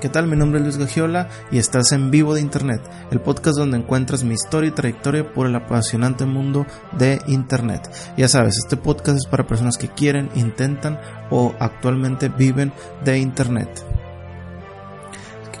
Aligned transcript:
¿Qué 0.00 0.08
tal? 0.08 0.28
Mi 0.28 0.36
nombre 0.36 0.60
es 0.60 0.64
Luis 0.64 0.76
Gagiola 0.76 1.28
y 1.50 1.58
estás 1.58 1.90
en 1.90 2.12
Vivo 2.12 2.32
de 2.32 2.40
Internet, 2.40 2.80
el 3.10 3.20
podcast 3.20 3.58
donde 3.58 3.78
encuentras 3.78 4.22
mi 4.22 4.34
historia 4.34 4.68
y 4.68 4.72
trayectoria 4.72 5.32
por 5.32 5.48
el 5.48 5.56
apasionante 5.56 6.24
mundo 6.24 6.66
de 6.92 7.20
Internet. 7.26 7.90
Ya 8.16 8.28
sabes, 8.28 8.58
este 8.58 8.76
podcast 8.76 9.18
es 9.18 9.26
para 9.26 9.48
personas 9.48 9.76
que 9.76 9.88
quieren, 9.88 10.30
intentan 10.36 11.00
o 11.30 11.52
actualmente 11.58 12.28
viven 12.28 12.72
de 13.04 13.18
Internet. 13.18 13.84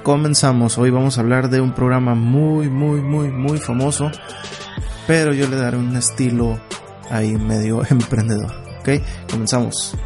Comenzamos, 0.04 0.78
hoy 0.78 0.90
vamos 0.90 1.18
a 1.18 1.22
hablar 1.22 1.50
de 1.50 1.60
un 1.60 1.74
programa 1.74 2.14
muy, 2.14 2.68
muy, 2.70 3.00
muy, 3.00 3.30
muy 3.30 3.58
famoso, 3.58 4.08
pero 5.08 5.32
yo 5.32 5.48
le 5.48 5.56
daré 5.56 5.78
un 5.78 5.96
estilo 5.96 6.60
ahí 7.10 7.36
medio 7.36 7.82
emprendedor. 7.90 8.52
¿Ok? 8.78 9.02
Comenzamos. 9.28 9.96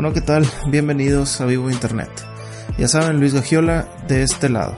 Bueno, 0.00 0.14
¿qué 0.14 0.22
tal? 0.22 0.46
Bienvenidos 0.70 1.42
a 1.42 1.44
Vivo 1.44 1.70
Internet. 1.70 2.08
Ya 2.78 2.88
saben, 2.88 3.20
Luis 3.20 3.34
Gagiola 3.34 3.86
de 4.08 4.22
este 4.22 4.48
lado. 4.48 4.74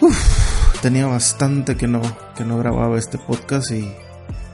Uf, 0.00 0.80
tenía 0.82 1.06
bastante 1.06 1.76
que 1.76 1.86
no, 1.86 2.02
que 2.36 2.44
no 2.44 2.58
grababa 2.58 2.98
este 2.98 3.16
podcast 3.16 3.70
y 3.70 3.88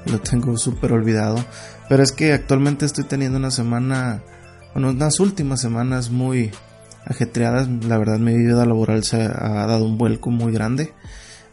lo 0.05 0.21
tengo 0.21 0.59
súper 0.59 0.93
olvidado. 0.93 1.43
Pero 1.89 2.03
es 2.03 2.13
que 2.13 2.35
actualmente 2.35 2.85
estoy 2.85 3.05
teniendo 3.05 3.39
una 3.39 3.51
semana, 3.51 4.23
bueno, 4.75 4.91
unas 4.91 5.19
últimas 5.19 5.63
semanas 5.63 6.11
muy 6.11 6.51
ajetreadas. 7.07 7.69
La 7.89 7.97
verdad, 7.97 8.19
mi 8.19 8.37
vida 8.37 8.67
laboral 8.67 9.03
se 9.03 9.23
ha 9.23 9.65
dado 9.67 9.87
un 9.87 9.97
vuelco 9.97 10.31
muy 10.31 10.53
grande. 10.53 10.93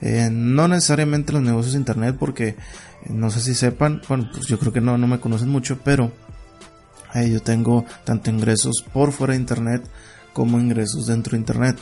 Eh, 0.01 0.27
no 0.29 0.67
necesariamente 0.67 1.31
los 1.31 1.43
negocios 1.43 1.75
de 1.75 1.79
internet, 1.79 2.17
porque 2.19 2.57
no 3.07 3.31
sé 3.31 3.39
si 3.39 3.53
sepan, 3.53 4.01
bueno, 4.09 4.29
pues 4.33 4.47
yo 4.47 4.59
creo 4.59 4.73
que 4.73 4.81
no, 4.81 4.97
no 4.97 5.07
me 5.07 5.21
conocen 5.21 5.47
mucho, 5.47 5.79
pero 5.81 6.11
yo 7.15 7.41
tengo 7.41 7.85
tanto 8.03 8.29
ingresos 8.29 8.83
por 8.93 9.11
fuera 9.11 9.33
de 9.33 9.39
internet 9.39 9.83
como 10.33 10.59
ingresos 10.59 11.07
dentro 11.07 11.31
de 11.31 11.39
internet. 11.39 11.77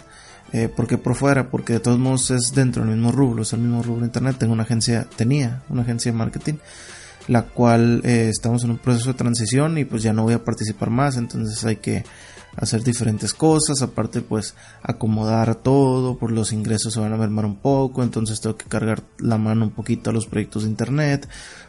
Eh, 0.53 0.69
¿Por 0.69 0.87
qué 0.87 0.97
por 0.97 1.15
fuera? 1.15 1.49
Porque 1.49 1.73
de 1.73 1.79
todos 1.79 1.99
modos 1.99 2.31
es 2.31 2.53
dentro 2.55 2.83
del 2.83 2.95
mismo 2.95 3.11
rubro, 3.11 3.43
es 3.43 3.51
el 3.53 3.59
mismo 3.59 3.83
rubro 3.83 4.01
de 4.01 4.07
internet. 4.07 4.37
Tengo 4.39 4.53
una 4.53 4.63
agencia, 4.63 5.05
tenía 5.15 5.63
una 5.69 5.81
agencia 5.81 6.11
de 6.11 6.17
marketing, 6.17 6.53
la 7.27 7.43
cual 7.43 8.01
eh, 8.05 8.29
estamos 8.29 8.63
en 8.63 8.71
un 8.71 8.77
proceso 8.77 9.09
de 9.09 9.17
transición 9.17 9.77
y 9.77 9.85
pues 9.85 10.03
ya 10.03 10.13
no 10.13 10.23
voy 10.23 10.33
a 10.33 10.43
participar 10.43 10.89
más, 10.89 11.17
entonces 11.17 11.63
hay 11.65 11.77
que 11.77 12.05
hacer 12.55 12.83
diferentes 12.83 13.33
cosas, 13.33 13.81
aparte 13.81 14.21
pues 14.21 14.55
acomodar 14.81 15.53
todo, 15.55 16.17
por 16.17 16.31
los 16.31 16.53
ingresos 16.53 16.93
se 16.93 16.99
van 16.99 17.13
a 17.13 17.17
mermar 17.17 17.45
un 17.45 17.57
poco, 17.57 18.01
entonces 18.01 18.39
tengo 18.39 18.55
que 18.55 18.65
cargar 18.65 19.03
la 19.19 19.37
mano 19.37 19.65
un 19.65 19.71
poquito 19.71 20.09
a 20.09 20.13
los 20.13 20.25
proyectos 20.25 20.63
de 20.63 20.69
internet 20.69 21.27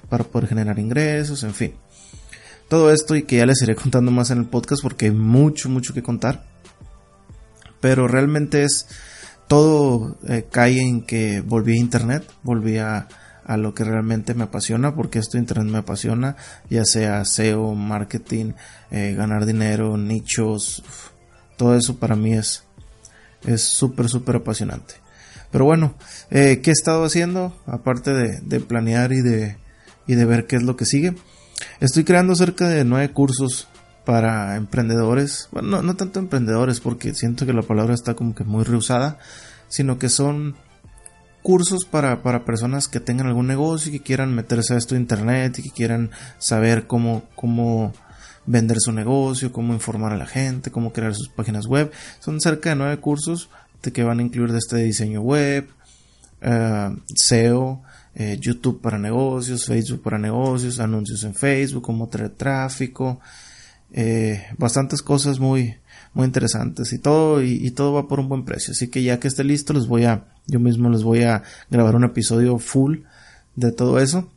para 0.08 0.24
poder 0.24 0.48
generar 0.48 0.78
ingresos, 0.78 1.42
en 1.42 1.52
fin 1.52 1.74
todo 2.68 2.92
esto 2.92 3.16
y 3.16 3.22
que 3.22 3.36
ya 3.36 3.46
les 3.46 3.62
iré 3.62 3.74
contando 3.74 4.10
más 4.10 4.30
en 4.30 4.38
el 4.38 4.46
podcast 4.46 4.82
porque 4.82 5.06
hay 5.06 5.12
mucho, 5.12 5.68
mucho 5.68 5.94
que 5.94 6.02
contar. 6.02 6.44
Pero 7.80 8.08
realmente 8.08 8.64
es 8.64 8.86
todo 9.46 10.16
eh, 10.28 10.46
cae 10.50 10.80
en 10.80 11.02
que 11.02 11.40
volví 11.40 11.72
a 11.72 11.80
internet, 11.80 12.24
volví 12.42 12.78
a, 12.78 13.08
lo 13.56 13.72
que 13.72 13.82
realmente 13.82 14.34
me 14.34 14.44
apasiona, 14.44 14.94
porque 14.94 15.18
esto 15.18 15.38
internet 15.38 15.72
me 15.72 15.78
apasiona, 15.78 16.36
ya 16.68 16.84
sea 16.84 17.24
SEO, 17.24 17.74
marketing, 17.74 18.52
eh, 18.90 19.14
ganar 19.16 19.46
dinero, 19.46 19.96
nichos, 19.96 20.84
todo 21.56 21.74
eso 21.74 21.96
para 21.96 22.14
mí 22.14 22.34
es 22.34 22.64
es 23.46 23.62
súper, 23.62 24.08
súper 24.08 24.36
apasionante. 24.36 24.94
Pero 25.50 25.64
bueno, 25.64 25.94
eh, 26.30 26.60
¿qué 26.62 26.70
he 26.70 26.72
estado 26.72 27.04
haciendo? 27.04 27.56
Aparte 27.66 28.12
de, 28.12 28.40
de 28.42 28.60
planear 28.60 29.12
y 29.12 29.22
de, 29.22 29.56
y 30.06 30.14
de 30.14 30.24
ver 30.24 30.46
qué 30.46 30.56
es 30.56 30.62
lo 30.62 30.76
que 30.76 30.84
sigue. 30.84 31.14
Estoy 31.80 32.04
creando 32.04 32.34
cerca 32.34 32.68
de 32.68 32.84
nueve 32.84 33.12
cursos 33.12 33.68
para 34.04 34.56
emprendedores. 34.56 35.48
Bueno, 35.52 35.82
no, 35.82 35.96
tanto 35.96 36.18
emprendedores 36.18 36.80
porque 36.80 37.14
siento 37.14 37.46
que 37.46 37.52
la 37.52 37.62
palabra 37.62 37.94
está 37.94 38.14
como 38.14 38.34
que 38.34 38.44
muy 38.44 38.64
reusada, 38.64 39.18
sino 39.68 39.98
que 39.98 40.08
son 40.08 40.56
cursos 41.42 41.84
para, 41.84 42.22
para 42.22 42.44
personas 42.44 42.88
que 42.88 43.00
tengan 43.00 43.26
algún 43.26 43.46
negocio 43.46 43.90
y 43.90 43.98
que 43.98 44.04
quieran 44.04 44.34
meterse 44.34 44.74
a 44.74 44.76
esto 44.76 44.94
de 44.94 45.00
internet 45.00 45.58
y 45.58 45.62
que 45.62 45.70
quieran 45.70 46.10
saber 46.38 46.86
cómo, 46.86 47.24
cómo 47.34 47.92
vender 48.46 48.78
su 48.80 48.92
negocio, 48.92 49.52
cómo 49.52 49.74
informar 49.74 50.12
a 50.12 50.16
la 50.16 50.26
gente, 50.26 50.70
cómo 50.70 50.92
crear 50.92 51.14
sus 51.14 51.28
páginas 51.28 51.66
web. 51.66 51.92
Son 52.20 52.40
cerca 52.40 52.70
de 52.70 52.76
nueve 52.76 52.96
cursos 52.98 53.50
que 53.92 54.04
van 54.04 54.18
a 54.18 54.22
incluir 54.22 54.52
de 54.52 54.58
este 54.58 54.76
diseño 54.78 55.20
web, 55.20 55.68
eh, 56.40 56.96
SEO, 57.14 57.82
eh, 58.18 58.36
YouTube 58.40 58.80
para 58.80 58.98
negocios, 58.98 59.64
Facebook 59.64 60.02
para 60.02 60.18
negocios, 60.18 60.80
anuncios 60.80 61.22
en 61.22 61.36
Facebook, 61.36 61.84
cómo 61.84 62.08
traer 62.08 62.30
tráfico, 62.30 63.20
eh, 63.92 64.44
bastantes 64.58 65.02
cosas 65.02 65.38
muy, 65.38 65.76
muy 66.14 66.26
interesantes 66.26 66.92
y 66.92 66.98
todo, 66.98 67.40
y, 67.44 67.70
todo 67.70 67.92
va 67.92 68.08
por 68.08 68.18
un 68.18 68.28
buen 68.28 68.44
precio. 68.44 68.72
Así 68.72 68.88
que 68.88 69.04
ya 69.04 69.20
que 69.20 69.28
esté 69.28 69.44
listo, 69.44 69.72
les 69.72 69.86
voy 69.86 70.04
a, 70.04 70.24
yo 70.48 70.58
mismo 70.58 70.90
les 70.90 71.04
voy 71.04 71.22
a 71.22 71.44
grabar 71.70 71.94
un 71.94 72.02
episodio 72.02 72.58
full 72.58 73.02
de 73.54 73.70
todo 73.70 74.00
eso 74.00 74.28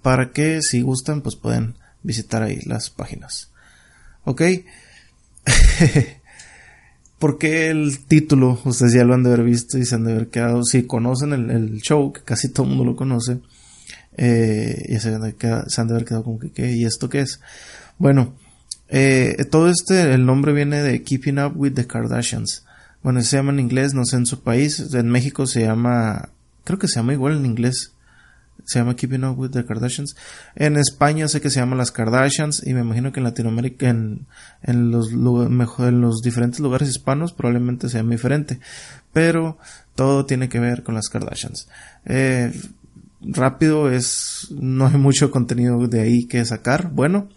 para 0.00 0.30
que 0.30 0.62
si 0.62 0.80
gustan, 0.82 1.20
pues 1.20 1.34
pueden 1.34 1.74
visitar 2.04 2.44
ahí 2.44 2.60
las 2.64 2.90
páginas. 2.90 3.50
Ok. 4.24 4.42
porque 7.18 7.68
el 7.68 8.04
título, 8.06 8.60
ustedes 8.64 8.94
ya 8.94 9.04
lo 9.04 9.14
han 9.14 9.22
de 9.22 9.32
haber 9.32 9.44
visto 9.44 9.78
y 9.78 9.84
se 9.84 9.94
han 9.96 10.04
de 10.04 10.12
haber 10.12 10.28
quedado, 10.28 10.62
si 10.64 10.84
conocen 10.84 11.32
el, 11.32 11.80
show, 11.80 12.12
que 12.12 12.22
casi 12.22 12.48
todo 12.48 12.64
el 12.64 12.70
mundo 12.70 12.84
lo 12.84 12.96
conoce, 12.96 13.40
eh, 14.16 14.86
ya 14.88 15.00
se 15.00 15.14
han, 15.14 15.22
de 15.22 15.34
se 15.66 15.80
han 15.80 15.88
de 15.88 15.94
haber 15.94 16.04
quedado 16.04 16.24
como 16.24 16.38
que, 16.38 16.50
¿qué? 16.50 16.72
¿Y 16.72 16.84
esto 16.84 17.08
qué 17.08 17.20
es? 17.20 17.40
Bueno, 17.98 18.34
eh, 18.88 19.36
todo 19.50 19.68
este, 19.68 20.14
el 20.14 20.24
nombre 20.24 20.52
viene 20.52 20.82
de 20.82 21.02
Keeping 21.02 21.38
Up 21.38 21.52
with 21.56 21.72
the 21.74 21.86
Kardashians. 21.86 22.64
Bueno, 23.02 23.20
se 23.22 23.36
llama 23.36 23.52
en 23.52 23.60
inglés, 23.60 23.94
no 23.94 24.04
sé 24.04 24.16
en 24.16 24.26
su 24.26 24.40
país, 24.42 24.92
en 24.92 25.08
México 25.08 25.46
se 25.46 25.62
llama, 25.62 26.30
creo 26.64 26.78
que 26.78 26.88
se 26.88 26.96
llama 26.96 27.12
igual 27.12 27.36
en 27.36 27.46
inglés, 27.46 27.92
se 28.64 28.78
llama 28.78 28.96
Keeping 28.96 29.24
Up 29.24 29.38
with 29.38 29.50
the 29.50 29.64
Kardashians. 29.64 30.16
En 30.54 30.76
España 30.76 31.28
sé 31.28 31.40
que 31.40 31.50
se 31.50 31.60
llama 31.60 31.76
Las 31.76 31.90
Kardashians 31.90 32.66
y 32.66 32.74
me 32.74 32.80
imagino 32.80 33.12
que 33.12 33.20
en 33.20 33.24
Latinoamérica, 33.24 33.88
en, 33.88 34.26
en, 34.62 34.90
los, 34.90 35.10
en 35.10 36.00
los 36.00 36.20
diferentes 36.22 36.60
lugares 36.60 36.88
hispanos 36.88 37.32
probablemente 37.32 37.88
sea 37.88 38.02
diferente. 38.02 38.60
Pero 39.12 39.58
todo 39.94 40.26
tiene 40.26 40.48
que 40.48 40.60
ver 40.60 40.82
con 40.82 40.94
las 40.94 41.08
Kardashians. 41.08 41.68
Eh, 42.04 42.52
rápido 43.20 43.90
es, 43.90 44.48
no 44.50 44.86
hay 44.86 44.96
mucho 44.96 45.30
contenido 45.30 45.86
de 45.88 46.00
ahí 46.00 46.24
que 46.26 46.44
sacar. 46.44 46.90
Bueno, 46.90 47.28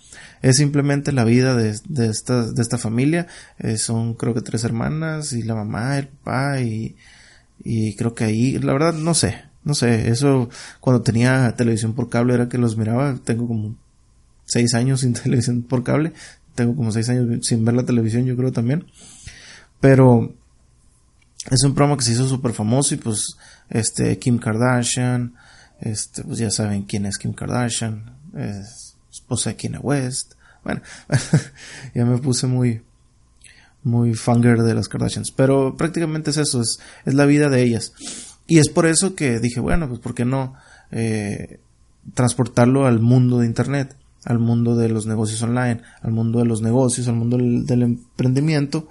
es 0.42 0.58
simplemente 0.58 1.12
la 1.12 1.24
vida 1.24 1.56
de, 1.56 1.76
de, 1.88 2.08
esta, 2.08 2.52
de 2.52 2.62
esta 2.62 2.78
familia. 2.78 3.28
Eh, 3.60 3.78
son 3.78 4.16
creo 4.16 4.34
que 4.34 4.42
tres 4.42 4.64
hermanas 4.64 5.34
y 5.34 5.44
la 5.44 5.56
mamá, 5.56 5.98
el 5.98 6.08
papá 6.08 6.62
y, 6.62 6.96
y 7.64 7.96
creo 7.96 8.14
que 8.14 8.26
ahí, 8.26 8.60
la 8.60 8.74
verdad 8.74 8.94
no 8.94 9.14
sé, 9.14 9.51
no 9.64 9.76
sé, 9.76 10.10
eso 10.10 10.50
cuando 10.80 11.04
tenía 11.04 11.56
televisión 11.56 11.94
por 11.94 12.10
cable 12.10 12.34
era 12.34 12.50
que 12.50 12.58
los 12.58 12.78
miraba. 12.78 13.20
Tengo 13.24 13.48
como 13.48 13.76
seis 14.46 14.74
años 14.74 15.02
sin 15.02 15.14
televisión 15.22 15.64
por 15.64 15.84
cable. 15.84 16.14
Tengo 16.56 16.76
como 16.76 16.92
seis 16.92 17.10
años 17.10 17.46
sin 17.46 17.64
ver 17.64 17.76
la 17.76 17.86
televisión, 17.86 18.26
yo 18.26 18.36
creo 18.36 18.52
también. 18.52 18.86
Pero 19.80 20.36
es 21.50 21.64
un 21.64 21.74
programa 21.74 21.98
que 21.98 22.04
se 22.04 22.12
hizo 22.12 22.28
súper 22.28 22.54
famoso 22.54 22.94
y 22.94 22.98
pues 22.98 23.36
este 23.70 24.18
Kim 24.20 24.38
Kardashian, 24.38 25.34
este 25.80 26.24
pues 26.24 26.38
ya 26.38 26.52
saben 26.52 26.84
quién 26.84 27.06
es 27.06 27.18
Kim 27.18 27.34
Kardashian, 27.34 28.16
es 28.36 28.96
esposa 29.12 29.52
de 29.52 29.56
Kanye 29.56 29.80
West. 29.80 30.34
Bueno, 30.64 30.82
ya 31.96 32.06
me 32.06 32.18
puse 32.18 32.46
muy 32.48 32.84
muy 33.84 34.14
fanger 34.14 34.62
de 34.62 34.76
las 34.76 34.88
Kardashians, 34.88 35.32
pero 35.32 35.76
prácticamente 35.76 36.30
es 36.30 36.38
eso, 36.38 36.62
es, 36.62 36.80
es 37.06 37.14
la 37.16 37.26
vida 37.26 37.50
de 37.50 37.64
ellas. 37.64 37.94
Y 38.52 38.60
es 38.60 38.68
por 38.68 38.86
eso 38.86 39.16
que 39.16 39.40
dije, 39.40 39.62
bueno, 39.62 39.88
pues 39.88 40.02
¿por 40.02 40.14
qué 40.14 40.26
no 40.26 40.56
eh, 40.92 41.62
transportarlo 42.14 42.86
al 42.86 43.00
mundo 43.00 43.40
de 43.40 43.46
Internet, 43.46 43.96
al 44.26 44.40
mundo 44.40 44.76
de 44.76 44.90
los 44.90 45.08
negocios 45.08 45.42
online, 45.42 45.80
al 46.02 46.12
mundo 46.12 46.40
de 46.40 46.46
los 46.46 46.62
negocios, 46.62 47.08
al 47.08 47.16
mundo 47.16 47.38
del, 47.38 47.82
emprendimiento, 47.82 48.90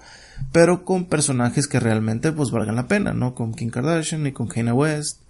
pero 0.51 0.87
con 0.87 1.11
personajes 1.11 1.67
que 1.67 1.79
realmente 1.79 2.33
pues 2.33 2.51
valgan 2.51 2.75
la 2.75 2.89
pena, 2.89 3.13
no 3.13 3.35
con 3.35 3.53
Kim 3.53 3.69
Kardashian 3.69 4.23
ni 4.23 4.33
con 4.33 4.49
Kanye 4.49 4.73
West, 4.73 5.21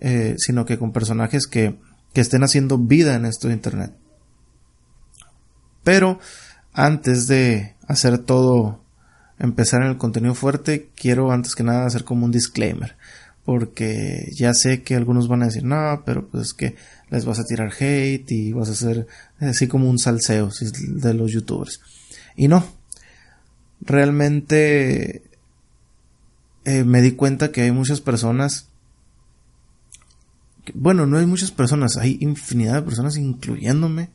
eh, 0.00 0.34
sino 0.38 0.64
que 0.64 0.78
con 0.78 0.92
personajes 0.92 1.46
que, 1.46 1.78
que 2.14 2.22
estén 2.22 2.44
haciendo 2.44 2.78
vida 2.78 3.16
en 3.16 3.26
esto 3.26 3.48
de 3.48 3.54
Internet. 3.54 3.92
Pero 5.84 6.20
antes 6.72 7.26
de 7.26 7.74
hacer 7.86 8.16
todo, 8.16 8.80
empezar 9.38 9.82
en 9.82 9.88
el 9.88 9.98
contenido 9.98 10.34
fuerte, 10.34 10.88
quiero 10.96 11.32
antes 11.32 11.54
que 11.54 11.64
nada 11.64 11.84
hacer 11.84 12.04
como 12.04 12.24
un 12.24 12.32
disclaimer 12.32 12.96
porque 13.44 14.30
ya 14.34 14.54
sé 14.54 14.82
que 14.82 14.94
algunos 14.94 15.28
van 15.28 15.42
a 15.42 15.46
decir, 15.46 15.64
no, 15.64 16.02
pero 16.06 16.28
pues 16.28 16.48
es 16.48 16.54
que 16.54 16.76
les 17.10 17.24
vas 17.24 17.38
a 17.38 17.44
tirar 17.44 17.72
hate 17.72 18.30
y 18.30 18.52
vas 18.52 18.68
a 18.68 18.72
hacer 18.72 19.06
así 19.40 19.66
como 19.66 19.90
un 19.90 19.98
salseo 19.98 20.50
de 20.88 21.14
los 21.14 21.32
youtubers. 21.32 21.80
Y 22.36 22.48
no, 22.48 22.64
realmente 23.80 25.22
eh, 26.64 26.84
me 26.84 27.02
di 27.02 27.12
cuenta 27.12 27.50
que 27.50 27.62
hay 27.62 27.72
muchas 27.72 28.00
personas 28.00 28.68
bueno, 30.74 31.06
no 31.06 31.18
hay 31.18 31.26
muchas 31.26 31.50
personas, 31.50 31.96
hay 31.96 32.18
infinidad 32.20 32.74
de 32.74 32.82
personas, 32.82 33.16
incluyéndome, 33.16 34.10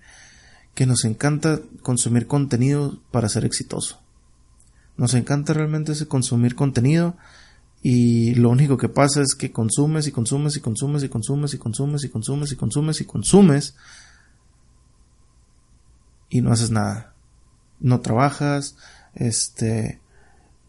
que 0.73 0.85
nos 0.85 1.03
encanta 1.05 1.59
consumir 1.81 2.27
contenido 2.27 3.01
para 3.11 3.29
ser 3.29 3.45
exitoso. 3.45 3.99
Nos 4.95 5.13
encanta 5.13 5.53
realmente 5.53 5.91
ese 5.91 6.07
consumir 6.07 6.55
contenido 6.55 7.17
y 7.83 8.35
lo 8.35 8.49
único 8.49 8.77
que 8.77 8.89
pasa 8.89 9.21
es 9.21 9.35
que 9.35 9.51
consumes 9.51 10.07
y 10.07 10.11
consumes 10.11 10.57
y 10.57 10.61
consumes 10.61 11.03
y 11.03 11.09
consumes 11.09 11.53
y 11.53 11.59
consumes 11.59 12.03
y 12.03 12.09
consumes 12.09 12.51
y 12.51 12.55
consumes 12.55 13.01
y 13.01 13.05
consumes 13.05 13.75
y 16.29 16.41
no 16.41 16.51
haces 16.51 16.71
nada. 16.71 17.13
No 17.79 18.01
trabajas, 18.01 18.75
este, 19.13 20.01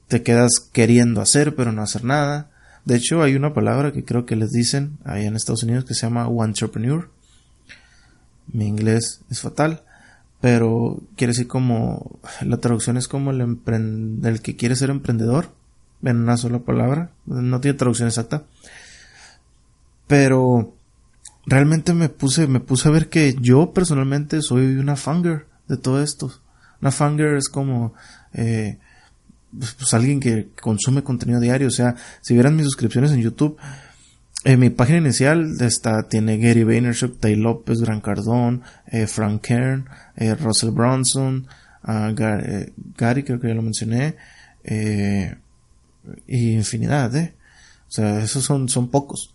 te 0.07 0.23
quedas 0.23 0.61
queriendo 0.73 1.21
hacer 1.21 1.57
pero 1.57 1.73
no 1.73 1.83
hacer 1.83 2.05
nada. 2.05 2.51
De 2.85 2.97
hecho, 2.97 3.23
hay 3.23 3.35
una 3.35 3.55
palabra 3.55 3.93
que 3.93 4.05
creo 4.05 4.25
que 4.25 4.37
les 4.37 4.51
dicen 4.51 4.99
ahí 5.05 5.27
en 5.27 5.37
Estados 5.37 5.63
Unidos 5.63 5.85
que 5.85 5.95
se 5.95 6.03
llama 6.03 6.29
entrepreneur. 6.45 7.11
Mi 8.51 8.67
inglés 8.67 9.23
es 9.31 9.41
fatal, 9.41 9.83
pero 10.41 11.03
quiere 11.17 11.33
decir 11.33 11.49
como 11.49 12.19
la 12.43 12.59
traducción 12.59 12.97
es 12.97 13.09
como 13.09 13.31
el, 13.31 13.59
el 14.25 14.41
que 14.41 14.57
quiere 14.57 14.77
ser 14.77 14.91
emprendedor 14.91 15.58
en 16.03 16.17
una 16.19 16.37
sola 16.37 16.61
palabra. 16.61 17.11
No 17.27 17.61
tiene 17.61 17.79
traducción 17.79 18.09
exacta. 18.09 18.45
Pero 20.07 20.75
realmente 21.47 21.95
me 21.95 22.09
puse, 22.09 22.47
me 22.47 22.61
puse 22.61 22.89
a 22.89 22.93
ver 22.93 23.09
que 23.09 23.35
yo 23.41 23.73
personalmente 23.73 24.43
soy 24.43 24.77
una 24.77 24.97
fanger 24.97 25.47
de 25.69 25.77
todo 25.77 26.03
esto. 26.03 26.33
Una 26.81 26.91
fanger 26.91 27.37
es 27.37 27.49
como 27.49 27.95
eh, 28.33 28.79
pues, 29.57 29.75
pues, 29.75 29.95
alguien 29.95 30.21
que 30.21 30.49
consume 30.61 31.03
contenido 31.03 31.41
diario. 31.41 31.69
O 31.69 31.73
sea, 31.73 31.97
si 32.21 32.35
vieran 32.35 32.57
mis 32.57 32.65
suscripciones 32.65 33.13
en 33.13 33.21
YouTube, 33.21 33.59
en 34.45 34.61
mi 34.61 34.71
página 34.71 34.99
inicial 34.99 35.57
está, 35.61 36.09
tiene 36.09 36.39
Gary 36.39 36.65
Vaynerchuk, 36.65 37.19
Tay 37.19 37.35
López, 37.35 37.81
Gran 37.81 38.01
Cardón, 38.01 38.63
eh, 38.87 39.07
Frank 39.07 39.43
Kern, 39.43 39.89
eh, 40.17 40.35
Russell 40.35 40.71
Bronson, 40.71 41.49
uh, 41.83 42.15
Gary, 42.15 43.25
creo 43.25 43.41
que 43.41 43.49
ya 43.49 43.55
lo 43.55 43.63
mencioné, 43.63 44.17
y 46.27 46.53
infinidad, 46.53 47.15
¿eh? 47.17 47.35
O 47.89 47.91
sea, 47.91 48.23
esos 48.23 48.45
son, 48.45 48.69
son 48.69 48.89
pocos. 48.89 49.35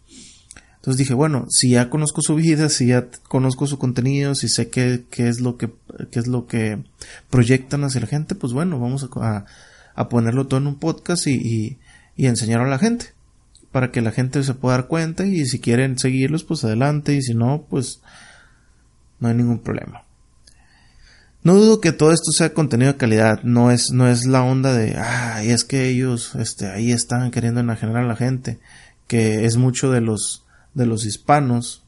Entonces 0.75 0.97
dije, 0.97 1.13
bueno, 1.13 1.45
si 1.49 1.69
ya 1.69 1.89
conozco 1.89 2.21
su 2.21 2.35
vida, 2.35 2.67
si 2.67 2.87
ya 2.87 3.07
conozco 3.29 3.67
su 3.67 3.79
contenido, 3.79 4.35
si 4.35 4.49
sé 4.49 4.69
qué, 4.69 5.05
qué 5.09 5.29
es 5.29 5.39
lo 5.39 5.57
que, 5.57 5.71
qué 6.11 6.19
es 6.19 6.27
lo 6.27 6.45
que 6.45 6.83
proyectan 7.29 7.85
hacia 7.85 8.01
la 8.01 8.07
gente, 8.07 8.35
pues 8.35 8.51
bueno, 8.51 8.79
vamos 8.79 9.07
a, 9.15 9.45
a 9.95 10.09
ponerlo 10.09 10.47
todo 10.47 10.59
en 10.59 10.67
un 10.67 10.75
podcast 10.75 11.27
y, 11.27 11.77
y, 12.17 12.27
enseñarlo 12.27 12.65
a 12.65 12.69
la 12.69 12.79
gente 12.79 13.13
para 13.71 13.91
que 13.91 14.01
la 14.01 14.11
gente 14.11 14.43
se 14.43 14.53
pueda 14.53 14.75
dar 14.75 14.87
cuenta 14.87 15.25
y 15.25 15.45
si 15.45 15.59
quieren 15.59 15.97
seguirlos 15.97 16.43
pues 16.43 16.63
adelante 16.63 17.13
y 17.13 17.21
si 17.21 17.33
no 17.33 17.65
pues 17.69 18.01
no 19.19 19.29
hay 19.29 19.35
ningún 19.35 19.59
problema. 19.59 20.03
No 21.43 21.55
dudo 21.55 21.81
que 21.81 21.91
todo 21.91 22.13
esto 22.13 22.31
sea 22.31 22.53
contenido 22.53 22.93
de 22.93 22.97
calidad, 22.97 23.43
no 23.43 23.69
es, 23.69 23.91
no 23.91 24.07
es 24.07 24.25
la 24.25 24.43
onda 24.43 24.73
de, 24.73 24.95
ah, 24.97 25.43
y 25.43 25.49
es 25.49 25.65
que 25.65 25.89
ellos, 25.89 26.35
este, 26.35 26.67
ahí 26.69 26.93
están 26.93 27.31
queriendo 27.31 27.59
enajenar 27.59 27.97
a 27.97 28.07
la 28.07 28.15
gente, 28.15 28.59
que 29.07 29.43
es 29.43 29.57
mucho 29.57 29.91
de 29.91 29.99
los, 29.99 30.45
de 30.73 30.85
los 30.85 31.05
hispanos, 31.05 31.83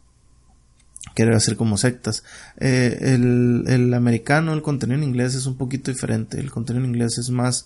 querer 1.15 1.35
hacer 1.35 1.55
como 1.55 1.77
sectas. 1.77 2.25
Eh, 2.57 2.97
el, 3.01 3.63
el, 3.67 3.93
americano, 3.93 4.51
el 4.51 4.61
contenido 4.61 4.97
en 4.97 5.07
inglés 5.07 5.35
es 5.35 5.45
un 5.45 5.55
poquito 5.55 5.89
diferente, 5.89 6.37
el 6.37 6.51
contenido 6.51 6.83
en 6.83 6.91
inglés 6.91 7.17
es 7.17 7.29
más 7.29 7.65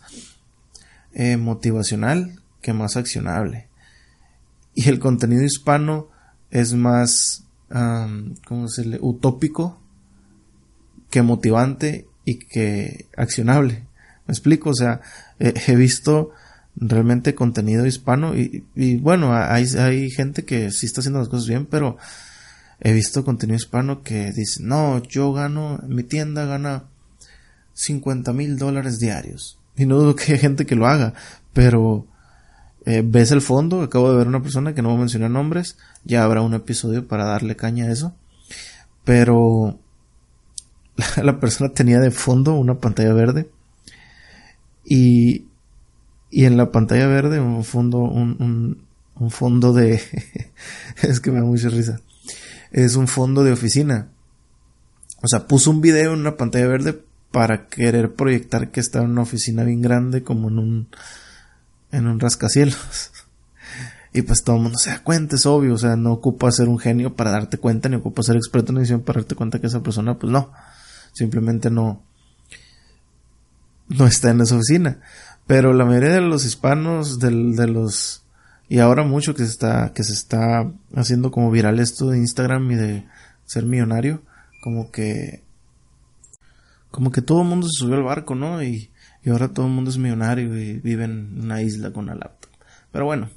eh, 1.13 1.37
motivacional 1.37 2.39
que 2.61 2.71
más 2.71 2.97
accionable. 2.97 3.67
Y 4.75 4.89
el 4.89 4.99
contenido 4.99 5.43
hispano 5.43 6.09
es 6.51 6.75
más, 6.75 7.45
¿cómo 7.67 8.67
se? 8.67 8.99
Utópico 9.01 9.78
que 11.09 11.21
motivante 11.21 12.07
y 12.25 12.39
que 12.39 13.07
accionable. 13.17 13.83
¿Me 14.27 14.33
explico? 14.33 14.71
O 14.71 14.75
sea, 14.75 15.01
he 15.39 15.75
visto 15.75 16.31
realmente 16.75 17.35
contenido 17.35 17.85
hispano 17.85 18.35
y, 18.35 18.63
bueno, 18.97 19.33
hay, 19.33 19.65
hay, 19.77 20.09
gente 20.09 20.45
que 20.45 20.71
sí 20.71 20.85
está 20.85 21.01
haciendo 21.01 21.19
las 21.19 21.29
cosas 21.29 21.47
bien, 21.47 21.65
pero 21.65 21.97
he 22.79 22.93
visto 22.93 23.25
contenido 23.25 23.57
hispano 23.57 24.01
que 24.01 24.31
dice, 24.31 24.63
no, 24.63 25.01
yo 25.03 25.33
gano, 25.33 25.79
mi 25.87 26.03
tienda 26.03 26.45
gana 26.45 26.85
50 27.73 28.33
mil 28.33 28.57
dólares 28.57 28.99
diarios. 28.99 29.57
Y 29.75 29.85
no 29.85 29.97
dudo 29.97 30.15
que 30.15 30.33
hay 30.33 30.39
gente 30.39 30.65
que 30.65 30.75
lo 30.75 30.87
haga, 30.87 31.13
pero 31.53 32.05
eh, 32.85 33.01
ves 33.05 33.31
el 33.31 33.41
fondo, 33.41 33.81
acabo 33.81 34.11
de 34.11 34.17
ver 34.17 34.27
una 34.27 34.41
persona 34.41 34.73
que 34.73 34.81
no 34.81 34.89
voy 34.89 34.97
a 34.97 35.01
mencionar 35.01 35.31
nombres, 35.31 35.77
ya 36.03 36.23
habrá 36.23 36.41
un 36.41 36.53
episodio 36.53 37.07
para 37.07 37.25
darle 37.25 37.55
caña 37.55 37.85
a 37.85 37.91
eso, 37.91 38.13
pero 39.03 39.79
la, 41.23 41.39
persona 41.39 41.71
tenía 41.71 41.99
de 41.99 42.11
fondo 42.11 42.53
una 42.53 42.79
pantalla 42.79 43.13
verde 43.13 43.49
y, 44.83 45.45
y 46.29 46.45
en 46.45 46.57
la 46.57 46.71
pantalla 46.71 47.07
verde 47.07 47.39
un 47.39 47.63
fondo, 47.63 47.99
un, 47.99 48.85
un, 49.15 49.31
fondo 49.31 49.73
de, 49.73 50.01
es 51.01 51.19
que 51.19 51.31
me 51.31 51.39
da 51.39 51.45
mucha 51.45 51.69
risa, 51.69 52.01
es 52.71 52.95
un 52.95 53.07
fondo 53.07 53.43
de 53.43 53.51
oficina. 53.51 54.09
O 55.21 55.27
sea, 55.27 55.47
puso 55.47 55.69
un 55.69 55.81
video 55.81 56.13
en 56.13 56.21
una 56.21 56.37
pantalla 56.37 56.67
verde 56.67 57.01
para 57.31 57.67
querer 57.67 58.13
proyectar 58.13 58.71
que 58.71 58.79
está 58.79 58.99
en 58.99 59.11
una 59.11 59.23
oficina 59.23 59.63
bien 59.63 59.81
grande 59.81 60.23
como 60.23 60.47
en 60.47 60.59
un 60.59 60.87
en 61.91 62.07
un 62.07 62.19
rascacielos. 62.19 63.11
Y 64.11 64.23
pues 64.23 64.43
todo 64.43 64.55
el 64.55 64.63
mundo 64.63 64.79
se 64.79 64.89
da 64.89 65.03
cuenta, 65.03 65.35
es 65.35 65.45
obvio, 65.45 65.75
o 65.75 65.77
sea, 65.77 65.95
no 65.95 66.11
ocupa 66.11 66.51
ser 66.51 66.67
un 66.67 66.79
genio 66.79 67.15
para 67.15 67.29
darte 67.29 67.59
cuenta, 67.59 67.89
ni 67.89 67.95
ocupa 67.95 68.23
ser 68.23 68.37
experto 68.37 68.71
en 68.71 68.79
edición 68.79 69.01
para 69.01 69.19
darte 69.19 69.35
cuenta 69.35 69.59
que 69.59 69.67
esa 69.67 69.83
persona, 69.83 70.17
pues 70.17 70.31
no, 70.33 70.51
simplemente 71.13 71.69
no, 71.69 72.01
no 73.87 74.05
está 74.05 74.31
en 74.31 74.41
esa 74.41 74.55
oficina. 74.55 74.99
Pero 75.47 75.73
la 75.73 75.85
mayoría 75.85 76.11
de 76.11 76.21
los 76.21 76.45
hispanos, 76.45 77.19
de, 77.19 77.29
de 77.31 77.67
los, 77.67 78.23
y 78.67 78.79
ahora 78.79 79.03
mucho 79.03 79.33
que 79.33 79.43
se 79.43 79.49
está, 79.49 79.93
que 79.93 80.03
se 80.03 80.13
está 80.13 80.71
haciendo 80.95 81.31
como 81.31 81.51
viral 81.51 81.79
esto 81.79 82.09
de 82.09 82.19
Instagram 82.19 82.71
y 82.71 82.75
de 82.75 83.07
ser 83.45 83.65
millonario, 83.65 84.21
como 84.61 84.91
que, 84.91 85.43
como 86.91 87.11
que 87.11 87.21
todo 87.21 87.41
el 87.41 87.47
mundo 87.47 87.67
se 87.67 87.79
subió 87.79 87.95
al 87.95 88.03
barco, 88.03 88.35
¿no? 88.35 88.61
Y, 88.61 88.91
y 89.23 89.29
ahora 89.31 89.49
todo 89.49 89.65
el 89.65 89.71
mundo 89.71 89.89
es 89.89 89.97
millonario 89.97 90.55
y 90.57 90.79
vive 90.79 91.05
en 91.05 91.41
una 91.41 91.61
isla 91.61 91.91
con 91.91 92.05
una 92.05 92.15
laptop. 92.15 92.51
Pero 92.91 93.05
bueno, 93.05 93.29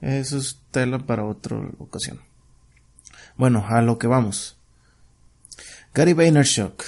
eso 0.00 0.38
es 0.38 0.60
tela 0.70 0.98
para 0.98 1.24
otra 1.24 1.56
ocasión. 1.78 2.20
Bueno, 3.36 3.64
a 3.68 3.82
lo 3.82 3.98
que 3.98 4.06
vamos. 4.06 4.59
Gary 5.92 6.12
Vaynerchuk. 6.12 6.84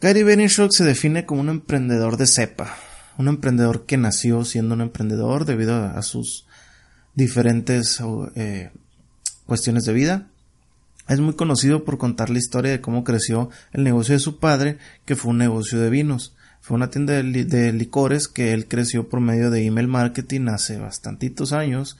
Gary 0.00 0.22
Vaynerchuk 0.22 0.70
se 0.70 0.84
define 0.84 1.26
como 1.26 1.40
un 1.40 1.48
emprendedor 1.48 2.16
de 2.16 2.28
cepa, 2.28 2.76
un 3.18 3.26
emprendedor 3.26 3.84
que 3.84 3.96
nació 3.96 4.44
siendo 4.44 4.76
un 4.76 4.80
emprendedor 4.80 5.44
debido 5.44 5.74
a, 5.74 6.00
sus 6.02 6.46
diferentes 7.14 8.00
eh, 8.36 8.70
cuestiones 9.44 9.84
de 9.86 9.92
vida. 9.92 10.28
Es 11.08 11.18
muy 11.18 11.34
conocido 11.34 11.84
por 11.84 11.98
contar 11.98 12.30
la 12.30 12.38
historia 12.38 12.70
de 12.70 12.80
cómo 12.80 13.02
creció 13.02 13.50
el 13.72 13.82
negocio 13.82 14.14
de 14.14 14.20
su 14.20 14.38
padre, 14.38 14.78
que 15.04 15.16
fue 15.16 15.32
un 15.32 15.38
negocio 15.38 15.80
de 15.80 15.90
vinos. 15.90 16.36
Fue 16.60 16.76
una 16.76 16.90
tienda 16.90 17.14
de, 17.14 17.72
licores 17.72 18.28
que 18.28 18.52
él 18.52 18.68
creció 18.68 19.08
por 19.08 19.20
medio 19.20 19.50
de 19.50 19.64
email 19.64 19.88
marketing 19.88 20.46
hace 20.46 20.78
bastantitos 20.78 21.52
años 21.52 21.98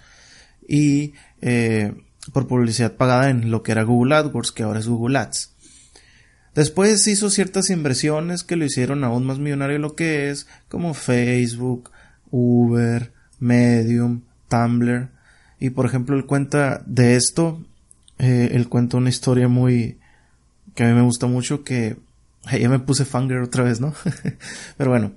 y 0.68 1.14
eh, 1.40 1.94
por 2.32 2.46
publicidad 2.46 2.96
pagada 2.96 3.30
en 3.30 3.50
lo 3.50 3.62
que 3.62 3.72
era 3.72 3.82
Google 3.82 4.14
AdWords, 4.14 4.52
que 4.52 4.62
ahora 4.62 4.80
es 4.80 4.86
Google 4.86 5.18
Ads. 5.18 5.54
Después 6.54 7.06
hizo 7.06 7.30
ciertas 7.30 7.70
inversiones 7.70 8.42
que 8.42 8.56
lo 8.56 8.64
hicieron 8.64 9.04
aún 9.04 9.24
más 9.24 9.38
millonario 9.38 9.78
lo 9.78 9.94
que 9.94 10.30
es, 10.30 10.46
como 10.68 10.94
Facebook, 10.94 11.90
Uber, 12.30 13.12
Medium, 13.38 14.22
Tumblr. 14.48 15.08
Y 15.60 15.70
por 15.70 15.86
ejemplo, 15.86 16.16
él 16.16 16.26
cuenta 16.26 16.82
de 16.86 17.16
esto, 17.16 17.64
eh, 18.18 18.50
él 18.52 18.68
cuenta 18.68 18.96
una 18.96 19.08
historia 19.08 19.48
muy 19.48 19.98
que 20.74 20.84
a 20.84 20.86
mí 20.88 20.94
me 20.94 21.02
gusta 21.02 21.26
mucho 21.26 21.64
que 21.64 21.96
ya 22.50 22.68
me 22.68 22.78
puse 22.78 23.04
fanger 23.04 23.38
otra 23.38 23.64
vez, 23.64 23.80
¿no? 23.80 23.94
Pero 24.76 24.90
bueno, 24.90 25.12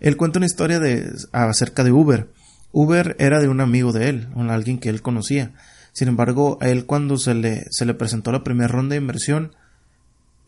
él 0.00 0.16
cuenta 0.16 0.38
una 0.38 0.46
historia 0.46 0.80
de 0.80 1.12
acerca 1.32 1.84
de 1.84 1.92
Uber. 1.92 2.28
Uber 2.72 3.14
era 3.18 3.40
de 3.40 3.48
un 3.48 3.60
amigo 3.60 3.92
de 3.92 4.08
él, 4.08 4.28
alguien 4.36 4.78
que 4.78 4.88
él 4.88 5.02
conocía. 5.02 5.52
Sin 5.92 6.08
embargo, 6.08 6.58
a 6.60 6.68
él 6.68 6.86
cuando 6.86 7.18
se 7.18 7.34
le, 7.34 7.66
se 7.70 7.84
le 7.84 7.94
presentó 7.94 8.32
la 8.32 8.44
primera 8.44 8.68
ronda 8.68 8.94
de 8.94 9.00
inversión, 9.00 9.54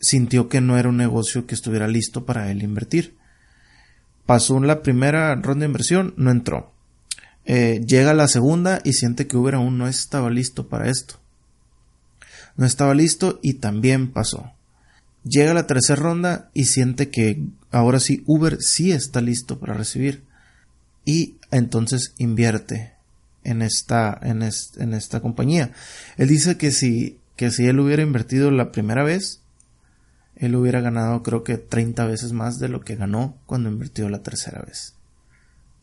sintió 0.01 0.49
que 0.49 0.61
no 0.61 0.79
era 0.79 0.89
un 0.89 0.97
negocio 0.97 1.47
que 1.47 1.55
estuviera 1.55 1.89
listo 1.89 2.25
para 2.25 2.51
él 2.51 2.63
invertir. 2.63 3.17
Pasó 4.27 4.59
la 4.61 4.83
primera 4.83 5.35
ronda 5.35 5.61
de 5.61 5.67
inversión, 5.67 6.15
no 6.17 6.31
entró. 6.31 6.73
Eh, 7.45 7.85
llega 7.87 8.15
la 8.15 8.27
segunda 8.27 8.81
y 8.85 8.95
siente 8.95 9.27
que 9.27 9.37
Uber 9.37 9.57
aún 9.57 9.77
no 9.77 9.87
estaba 9.87 10.31
listo 10.31 10.69
para 10.69 10.89
esto. 10.89 11.17
No 12.57 12.65
estaba 12.65 12.95
listo 12.95 13.39
y 13.43 13.55
también 13.55 14.13
pasó. 14.13 14.53
Llega 15.25 15.55
la 15.55 15.67
tercera 15.67 16.01
ronda 16.01 16.51
y 16.55 16.65
siente 16.65 17.11
que 17.11 17.43
ahora 17.71 18.01
sí 18.01 18.23
Uber 18.27 18.63
sí 18.63 18.93
está 18.93 19.21
listo 19.21 19.59
para 19.59 19.75
recibir. 19.75 20.23
Y 21.05 21.37
entonces 21.51 22.15
invierte 22.17 22.94
en 23.45 23.63
esta, 23.63 24.19
en, 24.23 24.43
en 24.43 24.95
esta 24.95 25.21
compañía. 25.21 25.73
Él 26.17 26.29
dice 26.29 26.57
que 26.57 26.73
si, 26.73 27.19
que 27.37 27.51
si 27.51 27.67
él 27.67 27.79
hubiera 27.79 28.03
invertido 28.03 28.51
la 28.51 28.73
primera 28.73 29.05
vez, 29.05 29.41
él 30.37 30.57
hubiera 30.57 30.81
ganado 30.81 31.23
creo 31.23 31.45
que 31.45 31.59
30 31.59 32.07
veces 32.07 32.33
más 32.33 32.59
de 32.59 32.69
lo 32.69 32.81
que 32.81 32.97
ganó 32.97 33.39
cuando 33.47 33.69
invirtió 33.69 34.09
la 34.09 34.23
tercera 34.23 34.63
vez. 34.63 34.95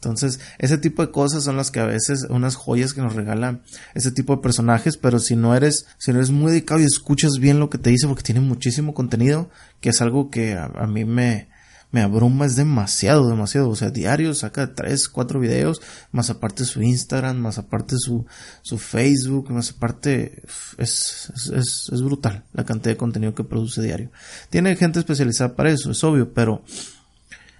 Entonces, 0.02 0.40
ese 0.58 0.80
tipo 0.80 1.06
de 1.06 1.12
cosas 1.12 1.44
son 1.44 1.58
las 1.58 1.70
que 1.70 1.80
a 1.80 1.86
veces, 1.86 2.26
unas 2.28 2.56
joyas 2.56 2.96
que 2.96 3.02
nos 3.02 3.14
regalan 3.14 3.62
ese 3.94 4.12
tipo 4.12 4.36
de 4.36 4.42
personajes, 4.42 4.98
pero 4.98 5.20
si 5.20 5.36
no 5.36 5.56
eres, 5.56 5.86
si 6.00 6.12
no 6.12 6.18
eres 6.18 6.32
muy 6.32 6.52
dedicado 6.52 6.82
y 6.82 6.86
escuchas 6.86 7.34
bien 7.40 7.60
lo 7.60 7.70
que 7.70 7.78
te 7.78 7.92
dice, 7.92 8.08
porque 8.08 8.24
tiene 8.24 8.42
muchísimo 8.42 8.96
contenido, 8.96 9.52
que 9.80 9.90
es 9.90 10.02
algo 10.02 10.32
que 10.32 10.56
a, 10.56 10.88
mí 10.88 11.06
me, 11.06 11.50
me 11.92 12.02
abruma, 12.02 12.46
es 12.46 12.56
demasiado, 12.56 13.28
demasiado. 13.28 13.70
O 13.70 13.76
sea, 13.76 13.90
diario 13.90 14.34
saca 14.34 14.74
tres, 14.74 15.10
cuatro 15.10 15.40
videos, 15.40 15.82
más 16.12 16.30
aparte 16.30 16.66
su 16.66 16.82
Instagram, 16.82 17.38
más 17.38 17.58
aparte 17.58 17.96
su, 17.98 18.26
su 18.62 18.78
Facebook, 18.78 19.52
más 19.52 19.72
aparte, 19.72 20.42
es, 20.78 21.32
es, 21.54 21.90
es 21.92 22.02
brutal 22.02 22.44
la 22.54 22.64
cantidad 22.64 22.92
de 22.92 22.98
contenido 22.98 23.36
que 23.36 23.44
produce 23.44 23.82
diario. 23.82 24.12
Tiene 24.50 24.76
gente 24.76 25.00
especializada 25.00 25.56
para 25.56 25.72
eso, 25.72 25.92
es 25.92 26.04
obvio, 26.04 26.34
pero 26.34 26.64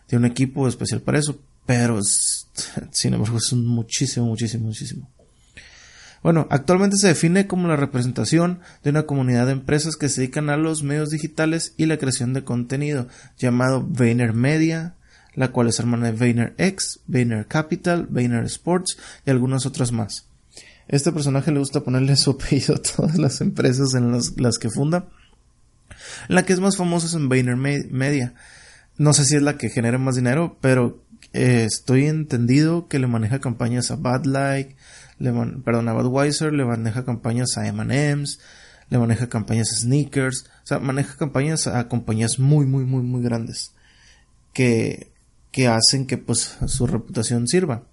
tiene 0.08 0.26
un 0.26 0.32
equipo 0.32 0.68
especial 0.68 1.02
para 1.02 1.20
eso, 1.20 1.40
pero 1.66 2.00
sin 2.92 3.14
embargo 3.14 3.38
es 3.38 3.54
muchísimo, 3.54 4.28
muchísimo, 4.28 4.68
muchísimo. 4.68 5.10
Bueno, 6.24 6.48
actualmente 6.52 6.98
se 6.98 7.08
define 7.08 7.48
como 7.48 7.68
la 7.68 7.76
representación 7.76 8.60
de 8.84 8.92
una 8.92 9.04
comunidad 9.04 9.48
de 9.48 9.54
empresas 9.54 9.96
que 9.96 10.08
se 10.08 10.22
dedican 10.22 10.50
a 10.50 10.58
los 10.58 10.84
medios 10.84 11.10
digitales 11.10 11.74
y 11.78 11.88
la 11.88 11.98
creación 11.98 12.34
de 12.34 12.44
contenido, 12.44 13.08
llamado 13.38 13.84
Vayner 13.88 14.34
Media, 14.34 14.96
la 15.34 15.52
cual 15.52 15.68
es 15.68 15.80
hermana 15.80 16.12
de 16.12 16.18
Vayner 16.18 16.54
X, 16.58 17.00
Vayner 17.08 17.48
Capital, 17.48 18.08
Vayner 18.10 18.46
Sports 18.46 18.98
y 19.26 19.32
algunas 19.32 19.66
otras 19.66 19.92
más. 19.92 20.28
Este 20.88 21.12
personaje 21.12 21.52
le 21.52 21.60
gusta 21.60 21.82
ponerle 21.82 22.16
su 22.18 22.32
apellido 22.32 22.76
a 22.76 22.82
todas 22.82 23.18
las 23.18 23.42
empresas 23.42 23.96
en 23.96 24.12
las, 24.12 24.58
que 24.60 24.70
funda. 24.70 25.08
La 26.28 26.46
que 26.46 26.54
es 26.54 26.60
más 26.60 26.78
famosa 26.78 27.08
es 27.08 27.16
en 27.16 27.30
Vayner 27.30 27.56
Media. 27.56 28.34
No 28.98 29.14
sé 29.14 29.26
si 29.26 29.36
es 29.36 29.42
la 29.42 29.58
que 29.58 29.70
genera 29.70 29.98
más 29.98 30.16
dinero, 30.16 30.58
pero 30.62 31.02
eh, 31.34 31.66
estoy 31.66 32.06
entendido 32.06 32.88
que 32.88 33.00
le 33.00 33.08
maneja 33.08 33.40
campañas 33.40 33.90
a 33.90 33.96
Bad 33.96 34.26
Like, 34.26 34.76
perdón, 35.64 35.90
a 35.90 35.94
Budweiser, 35.94 36.54
le 36.54 36.66
maneja 36.66 37.06
campañas 37.06 37.58
a 37.58 37.68
M&M's, 37.68 38.40
le 38.90 38.98
maneja 38.98 39.30
campañas 39.30 39.72
a 39.72 39.78
Sneakers, 39.78 40.46
o 40.64 40.68
sea, 40.68 40.80
maneja 40.80 41.16
campañas 41.18 41.68
a 41.68 41.88
compañías 41.88 42.40
muy, 42.40 42.66
muy, 42.66 42.86
muy, 42.86 43.04
muy 43.04 43.22
grandes 43.22 43.74
que, 44.54 45.12
que 45.52 45.68
hacen 45.68 46.08
que 46.08 46.18
pues 46.18 46.58
su 46.68 46.88
reputación 46.88 47.48
sirva. 47.48 47.84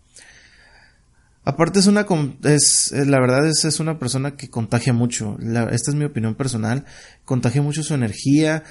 Aparte 1.44 1.78
es 1.78 1.86
una, 1.86 2.06
es, 2.44 2.92
la 2.92 3.20
verdad 3.20 3.46
es, 3.46 3.64
es 3.64 3.80
una 3.80 3.98
persona 3.98 4.36
que 4.36 4.50
contagia 4.50 4.92
mucho, 4.92 5.38
esta 5.70 5.90
es 5.90 5.94
mi 5.94 6.04
opinión 6.04 6.34
personal, 6.34 6.84
contagia 7.24 7.62
mucho 7.62 7.82
su 7.82 7.94
energía, 7.94 8.64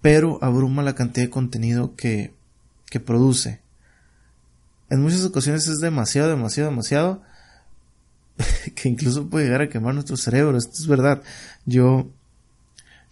pero 0.00 0.38
abruma 0.42 0.82
la 0.82 0.94
cantidad 0.94 1.26
de 1.26 1.30
contenido 1.30 1.94
que, 1.94 2.34
que 2.90 2.98
produce 2.98 3.60
en 4.90 5.02
muchas 5.02 5.24
ocasiones 5.24 5.68
es 5.68 5.78
demasiado, 5.78 6.30
demasiado, 6.30 6.70
demasiado 6.70 7.22
que 8.74 8.88
incluso 8.88 9.28
puede 9.28 9.46
llegar 9.46 9.62
a 9.62 9.68
quemar 9.68 9.94
nuestro 9.94 10.16
cerebro. 10.16 10.56
Esto 10.56 10.74
es 10.74 10.86
verdad. 10.86 11.22
Yo, 11.66 12.08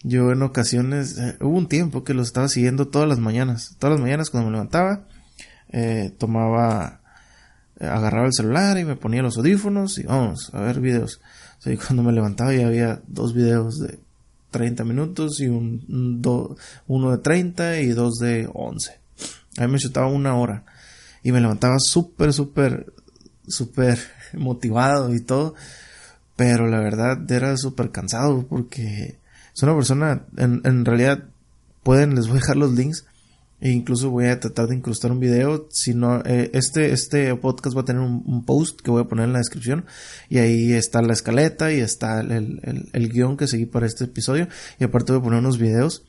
yo 0.03 0.33
en 0.33 0.43
ocasiones, 0.43 1.19
eh, 1.19 1.37
hubo 1.41 1.57
un 1.57 1.69
tiempo 1.69 2.05
que 2.05 2.15
lo 2.15 2.23
estaba 2.23 2.49
siguiendo 2.49 2.89
todas 2.89 3.09
las 3.09 3.19
mañanas. 3.19 3.77
Todas 3.79 3.95
las 3.95 4.01
mañanas 4.01 4.31
cuando 4.31 4.51
me 4.51 4.53
levantaba, 4.53 5.07
eh, 5.71 6.13
tomaba, 6.19 7.01
agarraba 7.81 8.27
el 8.27 8.33
celular 8.33 8.79
y 8.79 8.85
me 8.85 8.97
ponía 8.97 9.23
los 9.23 9.37
audífonos 9.37 9.99
y 9.99 10.05
vamos 10.05 10.51
a 10.55 10.61
ver 10.61 10.81
videos. 10.81 11.21
O 11.65 11.71
cuando 11.85 12.03
me 12.03 12.13
levantaba 12.13 12.55
ya 12.55 12.67
había 12.67 13.01
dos 13.09 13.35
videos 13.35 13.79
de 13.79 13.99
30 14.51 14.85
minutos 14.85 15.41
y 15.41 15.49
un, 15.49 16.23
uno 16.87 17.11
de 17.11 17.19
30 17.19 17.81
y 17.81 17.89
dos 17.89 18.15
de 18.19 18.49
11. 18.53 18.99
A 19.59 19.67
mí 19.67 19.73
me 19.73 19.79
chutaba 19.79 20.07
una 20.07 20.37
hora 20.37 20.65
y 21.23 21.33
me 21.33 21.41
levantaba 21.41 21.77
súper, 21.79 22.33
súper, 22.33 22.93
súper 23.49 23.99
motivado 24.35 25.15
y 25.15 25.21
todo. 25.21 25.55
Pero 26.37 26.67
la 26.67 26.81
verdad 26.81 27.31
era 27.31 27.57
súper 27.57 27.91
cansado 27.91 28.47
porque 28.47 29.17
es 29.55 29.63
una 29.63 29.75
persona, 29.75 30.27
en, 30.37 30.61
en 30.65 30.85
realidad 30.85 31.25
pueden, 31.83 32.15
les 32.15 32.27
voy 32.27 32.39
a 32.39 32.41
dejar 32.41 32.57
los 32.57 32.73
links 32.73 33.07
e 33.61 33.71
incluso 33.71 34.11
voy 34.11 34.27
a 34.27 34.39
tratar 34.39 34.69
de 34.69 34.75
incrustar 34.77 35.13
un 35.13 35.21
video. 35.21 35.67
Si 35.71 35.95
no, 35.95 36.23
eh, 36.25 36.51
este, 36.53 36.93
este 36.93 37.35
podcast 37.37 37.77
va 37.77 37.81
a 37.81 37.85
tener 37.85 38.03
un, 38.03 38.45
post 38.45 38.81
que 38.81 38.91
voy 38.91 39.03
a 39.03 39.09
poner 39.09 39.27
en 39.27 39.33
la 39.33 39.39
descripción. 39.39 39.87
Y 40.29 40.39
ahí 40.39 40.73
está 40.73 41.01
la 41.01 41.15
escaleta 41.15 41.73
y 41.73 41.81
está 41.81 42.21
el, 42.21 42.89
el, 42.93 43.09
guion 43.09 43.37
que 43.37 43.47
seguí 43.47 43.65
para 43.65 43.87
este 43.87 44.05
episodio. 44.05 44.49
Y 44.79 44.85
aparte 44.85 45.13
voy 45.13 45.21
a 45.21 45.25
poner 45.25 45.39
unos 45.41 45.59
videos. 45.59 46.05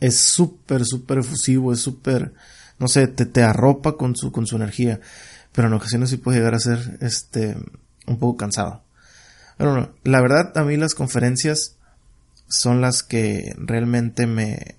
Es 0.00 0.16
súper, 0.16 0.84
súper 0.84 1.18
efusivo, 1.18 1.72
es 1.72 1.80
súper, 1.80 2.32
no 2.78 2.88
sé, 2.88 3.08
te, 3.08 3.24
te 3.24 3.42
arropa 3.42 3.96
con 3.96 4.14
su, 4.14 4.30
con 4.30 4.46
su 4.46 4.54
energía, 4.54 5.00
pero 5.58 5.66
en 5.66 5.74
ocasiones 5.74 6.10
sí 6.10 6.18
puede 6.18 6.38
llegar 6.38 6.54
a 6.54 6.60
ser, 6.60 6.98
este, 7.00 7.56
un 8.06 8.20
poco 8.20 8.36
cansado. 8.36 8.84
Pero 9.56 9.92
la 10.04 10.20
verdad 10.20 10.56
a 10.56 10.62
mí 10.62 10.76
las 10.76 10.94
conferencias 10.94 11.74
son 12.46 12.80
las 12.80 13.02
que 13.02 13.56
realmente 13.56 14.28
me, 14.28 14.76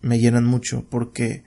me 0.00 0.18
llenan 0.18 0.46
mucho, 0.46 0.84
porque 0.90 1.44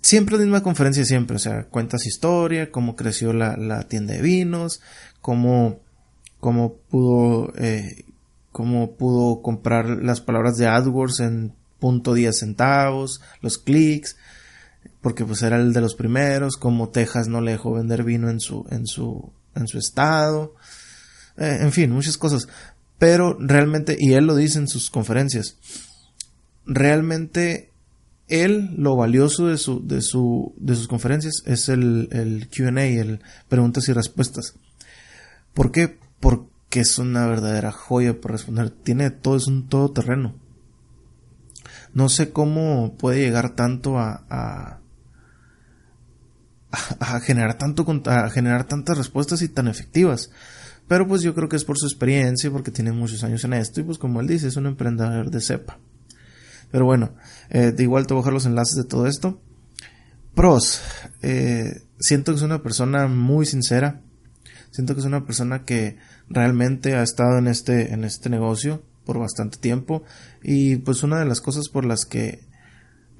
siempre 0.00 0.36
la 0.36 0.44
misma 0.44 0.62
conferencia, 0.62 1.04
siempre, 1.04 1.34
o 1.34 1.40
sea, 1.40 1.64
cuentas 1.64 2.06
historia, 2.06 2.70
cómo 2.70 2.94
creció 2.94 3.32
la, 3.32 3.56
la 3.56 3.88
tienda 3.88 4.14
de 4.14 4.22
vinos, 4.22 4.80
cómo, 5.20 5.80
cómo 6.38 6.74
pudo, 6.74 7.52
eh, 7.58 8.04
cómo 8.52 8.92
pudo 8.92 9.42
comprar 9.42 9.88
las 9.88 10.20
palabras 10.20 10.58
de 10.58 10.68
AdWords 10.68 11.18
en 11.18 11.54
punto 11.80 12.14
10 12.14 12.38
centavos, 12.38 13.20
los 13.40 13.58
clics, 13.58 14.16
porque 15.00 15.24
pues 15.24 15.42
era 15.42 15.56
el 15.56 15.72
de 15.72 15.80
los 15.80 15.94
primeros, 15.94 16.56
como 16.56 16.90
Texas 16.90 17.28
no 17.28 17.40
le 17.40 17.52
dejó 17.52 17.72
vender 17.72 18.04
vino 18.04 18.28
en 18.28 18.40
su, 18.40 18.66
en 18.70 18.86
su, 18.86 19.32
en 19.54 19.66
su 19.66 19.78
estado, 19.78 20.54
eh, 21.36 21.58
en 21.60 21.72
fin, 21.72 21.90
muchas 21.90 22.18
cosas. 22.18 22.48
Pero 22.98 23.36
realmente, 23.38 23.96
y 23.98 24.12
él 24.12 24.26
lo 24.26 24.36
dice 24.36 24.58
en 24.58 24.68
sus 24.68 24.90
conferencias, 24.90 25.56
realmente 26.66 27.70
él, 28.28 28.74
lo 28.76 28.94
valioso 28.94 29.46
de 29.46 29.56
su, 29.56 29.86
de 29.86 30.02
su, 30.02 30.54
de 30.58 30.74
sus 30.76 30.86
conferencias 30.86 31.42
es 31.46 31.68
el, 31.68 32.08
el 32.12 32.48
Q&A, 32.54 32.84
el 32.84 33.20
preguntas 33.48 33.88
y 33.88 33.92
respuestas. 33.92 34.54
¿Por 35.54 35.72
qué? 35.72 35.98
Porque 36.20 36.80
es 36.80 36.98
una 36.98 37.26
verdadera 37.26 37.72
joya 37.72 38.20
para 38.20 38.32
responder. 38.32 38.70
Tiene 38.70 39.10
todo, 39.10 39.36
es 39.36 39.46
un 39.46 39.66
todoterreno 39.68 40.34
no 41.94 42.08
sé 42.08 42.32
cómo 42.32 42.94
puede 42.96 43.20
llegar 43.20 43.50
tanto 43.50 43.98
a, 43.98 44.24
a, 44.30 44.79
a 47.00 47.20
generar 47.20 47.58
tanto 47.58 47.84
generar 48.30 48.64
tantas 48.64 48.98
respuestas 48.98 49.42
y 49.42 49.48
tan 49.48 49.68
efectivas. 49.68 50.30
Pero 50.88 51.06
pues 51.06 51.22
yo 51.22 51.34
creo 51.34 51.48
que 51.48 51.56
es 51.56 51.64
por 51.64 51.78
su 51.78 51.86
experiencia, 51.86 52.50
porque 52.50 52.70
tiene 52.70 52.92
muchos 52.92 53.22
años 53.22 53.44
en 53.44 53.52
esto 53.52 53.80
y 53.80 53.84
pues 53.84 53.98
como 53.98 54.20
él 54.20 54.26
dice, 54.26 54.48
es 54.48 54.56
un 54.56 54.66
emprendedor 54.66 55.30
de 55.30 55.40
cepa. 55.40 55.78
Pero 56.72 56.84
bueno, 56.84 57.14
eh, 57.48 57.72
de 57.72 57.82
igual 57.82 58.06
te 58.06 58.14
voy 58.14 58.20
a 58.20 58.22
dejar 58.22 58.32
los 58.32 58.46
enlaces 58.46 58.76
de 58.76 58.84
todo 58.84 59.06
esto. 59.06 59.40
Pros, 60.34 60.80
eh, 61.22 61.82
siento 61.98 62.32
que 62.32 62.38
es 62.38 62.42
una 62.42 62.62
persona 62.62 63.06
muy 63.08 63.46
sincera. 63.46 64.00
Siento 64.70 64.94
que 64.94 65.00
es 65.00 65.06
una 65.06 65.24
persona 65.26 65.64
que 65.64 65.96
realmente 66.28 66.94
ha 66.94 67.02
estado 67.02 67.38
en 67.38 67.48
este, 67.48 67.92
en 67.92 68.04
este 68.04 68.30
negocio 68.30 68.82
por 69.04 69.18
bastante 69.18 69.58
tiempo 69.58 70.04
y 70.42 70.76
pues 70.76 71.02
una 71.02 71.18
de 71.18 71.24
las 71.24 71.40
cosas 71.40 71.68
por 71.68 71.84
las 71.84 72.04
que 72.04 72.49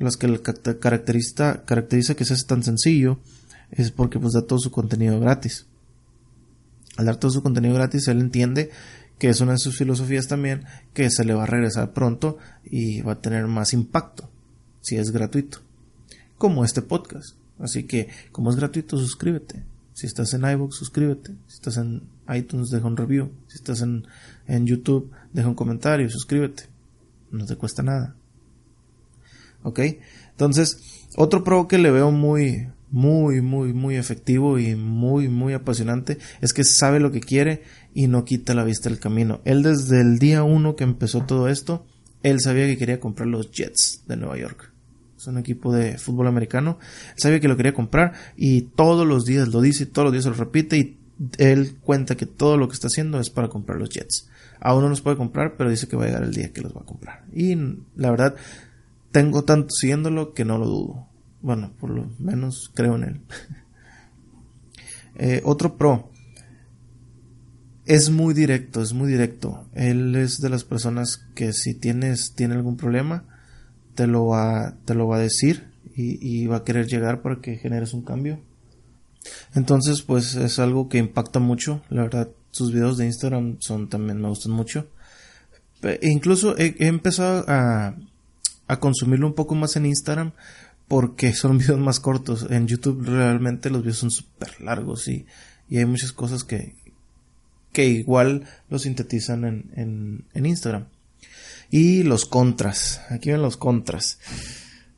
las 0.04 0.16
que 0.16 0.40
caracteriza, 0.80 1.64
caracteriza 1.64 2.14
que 2.14 2.25
sea 2.25 2.37
tan 2.47 2.62
sencillo 2.62 3.19
es 3.71 3.90
porque 3.90 4.19
pues 4.19 4.33
da 4.33 4.42
todo 4.42 4.59
su 4.59 4.71
contenido 4.71 5.21
gratis. 5.21 5.66
Al 6.97 7.07
dar 7.07 7.16
todo 7.16 7.30
su 7.30 7.42
contenido 7.42 7.75
gratis 7.75 8.09
él 8.09 8.21
entiende 8.21 8.71
que 9.19 9.28
es 9.28 9.40
una 9.40 9.52
de 9.52 9.59
sus 9.59 9.76
filosofías 9.76 10.26
también 10.26 10.64
que 10.95 11.11
se 11.11 11.25
le 11.25 11.35
va 11.35 11.45
a 11.45 11.47
regresar 11.47 11.92
pronto 11.92 12.38
y 12.64 13.02
va 13.02 13.12
a 13.12 13.21
tener 13.21 13.47
más 13.47 13.73
impacto 13.75 14.30
si 14.80 14.97
es 14.97 15.11
gratuito. 15.11 15.59
Como 16.38 16.64
este 16.64 16.83
podcast. 16.83 17.37
Así 17.59 17.85
que 17.85 18.09
como 18.33 18.50
es 18.50 18.57
gratuito 18.57 18.97
suscríbete. 18.97 19.62
Si 19.92 20.07
estás 20.07 20.33
en 20.33 20.50
iVoox, 20.50 20.75
suscríbete. 20.75 21.35
Si 21.47 21.57
estás 21.57 21.76
en 21.76 22.04
iTunes, 22.35 22.71
deja 22.71 22.87
un 22.87 22.97
review. 22.97 23.30
Si 23.49 23.57
estás 23.57 23.83
en, 23.83 24.07
en 24.47 24.66
YouTube, 24.66 25.11
deja 25.35 25.49
un 25.49 25.54
comentario, 25.54 26.09
suscríbete. 26.09 26.64
No 27.30 27.45
te 27.45 27.57
cuesta 27.57 27.83
nada. 27.83 28.16
¿Ok? 29.62 29.80
Entonces, 30.30 31.06
otro 31.16 31.44
pro 31.44 31.68
que 31.68 31.78
le 31.78 31.90
veo 31.90 32.10
muy, 32.10 32.68
muy, 32.90 33.40
muy, 33.40 33.72
muy 33.72 33.96
efectivo 33.96 34.58
y 34.58 34.74
muy, 34.74 35.28
muy 35.28 35.52
apasionante 35.52 36.18
es 36.40 36.52
que 36.52 36.64
sabe 36.64 37.00
lo 37.00 37.12
que 37.12 37.20
quiere 37.20 37.62
y 37.94 38.08
no 38.08 38.24
quita 38.24 38.54
la 38.54 38.64
vista 38.64 38.88
del 38.88 38.98
camino. 38.98 39.40
Él 39.44 39.62
desde 39.62 40.00
el 40.00 40.18
día 40.18 40.42
uno 40.42 40.76
que 40.76 40.84
empezó 40.84 41.22
todo 41.22 41.48
esto, 41.48 41.84
él 42.22 42.40
sabía 42.40 42.66
que 42.66 42.76
quería 42.76 43.00
comprar 43.00 43.28
los 43.28 43.50
Jets 43.50 44.04
de 44.06 44.16
Nueva 44.16 44.38
York. 44.38 44.72
es 45.16 45.26
un 45.26 45.38
equipo 45.38 45.72
de 45.72 45.98
fútbol 45.98 46.26
americano. 46.26 46.78
Él 47.14 47.18
sabía 47.18 47.40
que 47.40 47.48
lo 47.48 47.56
quería 47.56 47.74
comprar 47.74 48.12
y 48.36 48.62
todos 48.62 49.06
los 49.06 49.24
días 49.24 49.48
lo 49.48 49.60
dice, 49.60 49.86
todos 49.86 50.06
los 50.06 50.12
días 50.12 50.26
lo 50.26 50.34
repite 50.34 50.76
y 50.78 50.98
él 51.38 51.76
cuenta 51.82 52.16
que 52.16 52.26
todo 52.26 52.56
lo 52.56 52.68
que 52.68 52.74
está 52.74 52.88
haciendo 52.88 53.20
es 53.20 53.30
para 53.30 53.48
comprar 53.48 53.78
los 53.78 53.90
Jets. 53.90 54.28
Aún 54.60 54.82
no 54.82 54.88
los 54.88 55.00
puede 55.00 55.16
comprar, 55.16 55.56
pero 55.56 55.70
dice 55.70 55.88
que 55.88 55.96
va 55.96 56.04
a 56.04 56.06
llegar 56.06 56.22
el 56.22 56.34
día 56.34 56.52
que 56.52 56.60
los 56.60 56.74
va 56.74 56.82
a 56.82 56.86
comprar. 56.86 57.24
Y 57.32 57.54
la 57.96 58.10
verdad, 58.10 58.36
tengo 59.10 59.44
tanto 59.44 59.70
siguiéndolo 59.70 60.34
que 60.34 60.44
no 60.44 60.58
lo 60.58 60.66
dudo. 60.66 61.06
Bueno, 61.42 61.72
por 61.78 61.90
lo 61.90 62.10
menos 62.18 62.70
creo 62.74 62.96
en 62.96 63.04
él. 63.04 63.20
Eh, 65.22 65.42
otro 65.44 65.76
pro. 65.76 66.10
Es 67.84 68.08
muy 68.08 68.32
directo, 68.32 68.80
es 68.80 68.94
muy 68.94 69.10
directo. 69.10 69.66
Él 69.74 70.16
es 70.16 70.38
de 70.38 70.48
las 70.48 70.64
personas 70.64 71.18
que 71.34 71.52
si 71.52 71.74
tienes, 71.74 72.32
tiene 72.34 72.54
algún 72.54 72.78
problema, 72.78 73.26
te 73.94 74.06
lo 74.06 74.28
va, 74.28 74.78
te 74.86 74.94
lo 74.94 75.08
va 75.08 75.16
a 75.16 75.20
decir 75.20 75.70
y, 75.94 76.46
va 76.46 76.58
a 76.58 76.64
querer 76.64 76.86
llegar 76.86 77.20
para 77.20 77.40
que 77.42 77.56
generes 77.56 77.92
un 77.92 78.02
cambio. 78.02 78.40
Entonces, 79.54 80.02
pues 80.02 80.36
es 80.36 80.58
algo 80.58 80.88
que 80.88 80.98
impacta 80.98 81.38
mucho. 81.38 81.82
La 81.90 82.02
verdad, 82.02 82.30
sus 82.50 82.72
videos 82.72 82.96
de 82.96 83.06
Instagram 83.06 83.58
son 83.60 83.90
también 83.90 84.22
me 84.22 84.28
gustan 84.28 84.52
mucho. 84.52 84.88
Incluso 86.02 86.56
he, 86.58 86.74
empezado 86.78 87.44
a, 87.48 87.94
a, 88.70 88.80
consumirlo 88.80 89.26
un 89.26 89.34
poco 89.34 89.54
más 89.54 89.76
en 89.76 89.86
Instagram 89.86 90.32
porque 90.88 91.32
son 91.32 91.58
videos 91.58 91.80
más 91.80 92.00
cortos. 92.00 92.46
En 92.50 92.66
YouTube 92.66 93.04
realmente 93.04 93.70
los 93.70 93.82
videos 93.82 93.98
son 93.98 94.10
súper 94.10 94.60
largos 94.60 95.08
y, 95.08 95.26
y, 95.68 95.78
hay 95.78 95.86
muchas 95.86 96.12
cosas 96.12 96.44
que, 96.44 96.74
que 97.72 97.86
igual 97.86 98.44
lo 98.68 98.78
sintetizan 98.78 99.44
en, 99.44 100.24
en, 100.34 100.46
Instagram. 100.46 100.86
Y 101.70 102.02
los 102.02 102.26
contras. 102.26 103.00
Aquí 103.10 103.30
ven 103.30 103.42
los 103.42 103.56
contras. 103.56 104.18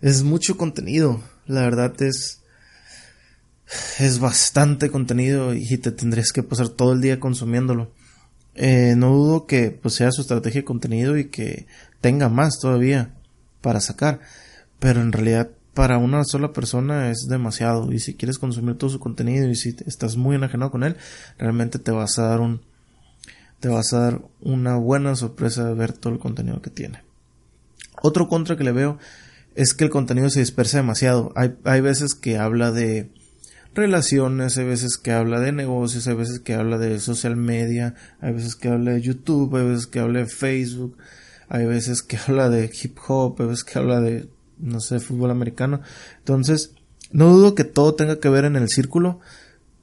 Es 0.00 0.22
mucho 0.22 0.56
contenido. 0.56 1.22
La 1.46 1.60
verdad 1.60 1.94
es. 2.00 2.40
Es 3.98 4.18
bastante 4.18 4.90
contenido 4.90 5.54
y 5.54 5.78
te 5.78 5.92
tendrías 5.92 6.32
que 6.32 6.42
pasar 6.42 6.68
todo 6.68 6.92
el 6.92 7.00
día 7.00 7.20
consumiéndolo. 7.20 7.90
Eh, 8.54 8.94
no 8.96 9.14
dudo 9.14 9.46
que 9.46 9.70
pues, 9.70 9.94
sea 9.94 10.12
su 10.12 10.22
estrategia 10.22 10.60
de 10.60 10.66
contenido 10.66 11.16
y 11.16 11.26
que 11.26 11.66
tenga 12.00 12.28
más 12.28 12.58
todavía 12.60 13.14
para 13.62 13.80
sacar. 13.80 14.20
Pero 14.78 15.00
en 15.00 15.12
realidad 15.12 15.48
para 15.74 15.96
una 15.98 16.24
sola 16.24 16.52
persona 16.52 17.10
es 17.10 17.26
demasiado. 17.28 17.90
Y 17.92 17.98
si 17.98 18.14
quieres 18.14 18.38
consumir 18.38 18.76
todo 18.76 18.90
su 18.90 19.00
contenido 19.00 19.48
y 19.48 19.54
si 19.54 19.74
estás 19.86 20.16
muy 20.16 20.36
enajenado 20.36 20.70
con 20.70 20.84
él, 20.84 20.96
realmente 21.38 21.78
te 21.78 21.90
vas 21.90 22.18
a 22.18 22.24
dar 22.24 22.40
un, 22.40 22.60
te 23.60 23.68
vas 23.68 23.92
a 23.92 24.00
dar 24.00 24.22
una 24.40 24.76
buena 24.76 25.16
sorpresa 25.16 25.64
de 25.64 25.74
ver 25.74 25.92
todo 25.92 26.12
el 26.12 26.18
contenido 26.18 26.60
que 26.60 26.70
tiene. 26.70 27.02
Otro 28.02 28.28
contra 28.28 28.56
que 28.56 28.64
le 28.64 28.72
veo 28.72 28.98
es 29.54 29.74
que 29.74 29.84
el 29.84 29.90
contenido 29.90 30.28
se 30.30 30.40
dispersa 30.40 30.78
demasiado. 30.78 31.32
Hay, 31.36 31.54
hay 31.64 31.80
veces 31.80 32.14
que 32.14 32.38
habla 32.38 32.72
de 32.72 33.10
relaciones, 33.74 34.58
hay 34.58 34.66
veces 34.66 34.98
que 34.98 35.12
habla 35.12 35.40
de 35.40 35.52
negocios, 35.52 36.06
hay 36.06 36.14
veces 36.14 36.40
que 36.40 36.54
habla 36.54 36.78
de 36.78 37.00
social 37.00 37.36
media, 37.36 37.94
hay 38.20 38.32
veces 38.32 38.56
que 38.56 38.68
habla 38.68 38.92
de 38.92 39.00
YouTube, 39.00 39.54
hay 39.56 39.66
veces 39.66 39.86
que 39.86 40.00
habla 40.00 40.20
de 40.20 40.26
Facebook, 40.26 40.96
hay 41.52 41.66
veces 41.66 42.02
que 42.02 42.16
habla 42.26 42.48
de 42.48 42.70
hip 42.82 42.96
hop, 43.06 43.36
hay 43.38 43.46
veces 43.46 43.64
que 43.64 43.78
habla 43.78 44.00
de, 44.00 44.28
no 44.58 44.80
sé, 44.80 44.98
fútbol 44.98 45.30
americano. 45.30 45.82
Entonces, 46.18 46.72
no 47.10 47.28
dudo 47.28 47.54
que 47.54 47.64
todo 47.64 47.94
tenga 47.94 48.18
que 48.18 48.30
ver 48.30 48.46
en 48.46 48.56
el 48.56 48.70
círculo, 48.70 49.20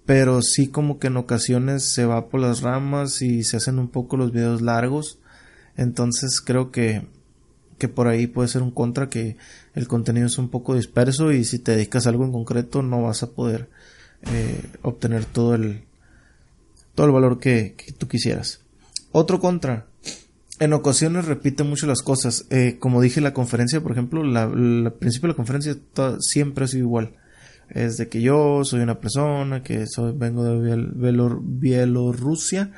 pero 0.05 0.41
sí 0.41 0.69
como 0.69 0.97
que 0.97 1.07
en 1.07 1.17
ocasiones 1.17 1.83
se 1.83 2.05
va 2.05 2.29
por 2.29 2.41
las 2.41 2.61
ramas 2.61 3.21
y 3.21 3.43
se 3.43 3.57
hacen 3.57 3.77
un 3.77 3.89
poco 3.89 4.17
los 4.17 4.31
videos 4.31 4.63
largos. 4.63 5.19
Entonces 5.77 6.41
creo 6.41 6.71
que, 6.71 7.07
que 7.77 7.87
por 7.87 8.07
ahí 8.07 8.25
puede 8.25 8.47
ser 8.47 8.63
un 8.63 8.71
contra 8.71 9.07
que 9.07 9.37
el 9.75 9.87
contenido 9.87 10.25
es 10.25 10.39
un 10.39 10.49
poco 10.49 10.73
disperso 10.73 11.31
y 11.31 11.43
si 11.43 11.59
te 11.59 11.73
dedicas 11.73 12.07
a 12.07 12.09
algo 12.09 12.25
en 12.25 12.31
concreto 12.31 12.81
no 12.81 13.03
vas 13.03 13.21
a 13.21 13.29
poder 13.29 13.69
eh, 14.33 14.59
obtener 14.81 15.25
todo 15.25 15.53
el, 15.53 15.83
todo 16.95 17.05
el 17.05 17.13
valor 17.13 17.39
que, 17.39 17.75
tú 17.99 18.07
quisieras. 18.07 18.61
Otro 19.11 19.39
contra. 19.39 19.88
En 20.59 20.73
ocasiones 20.73 21.25
repite 21.25 21.63
mucho 21.63 21.87
las 21.87 22.01
cosas. 22.01 22.45
Eh, 22.49 22.77
como 22.79 23.01
dije 23.01 23.21
la 23.21 23.33
conferencia, 23.33 23.81
por 23.81 23.93
ejemplo, 23.93 24.23
la, 24.23 24.49
principio 24.99 25.27
de 25.27 25.33
la 25.33 25.37
conferencia 25.37 25.75
siempre 26.19 26.65
ha 26.65 26.67
sido 26.67 26.83
igual 26.83 27.15
es 27.69 27.97
de 27.97 28.09
que 28.09 28.21
yo 28.21 28.63
soy 28.63 28.81
una 28.81 28.99
persona 28.99 29.63
que 29.63 29.85
soy, 29.87 30.13
vengo 30.15 30.43
de 30.43 30.87
Bielorrusia 31.41 32.71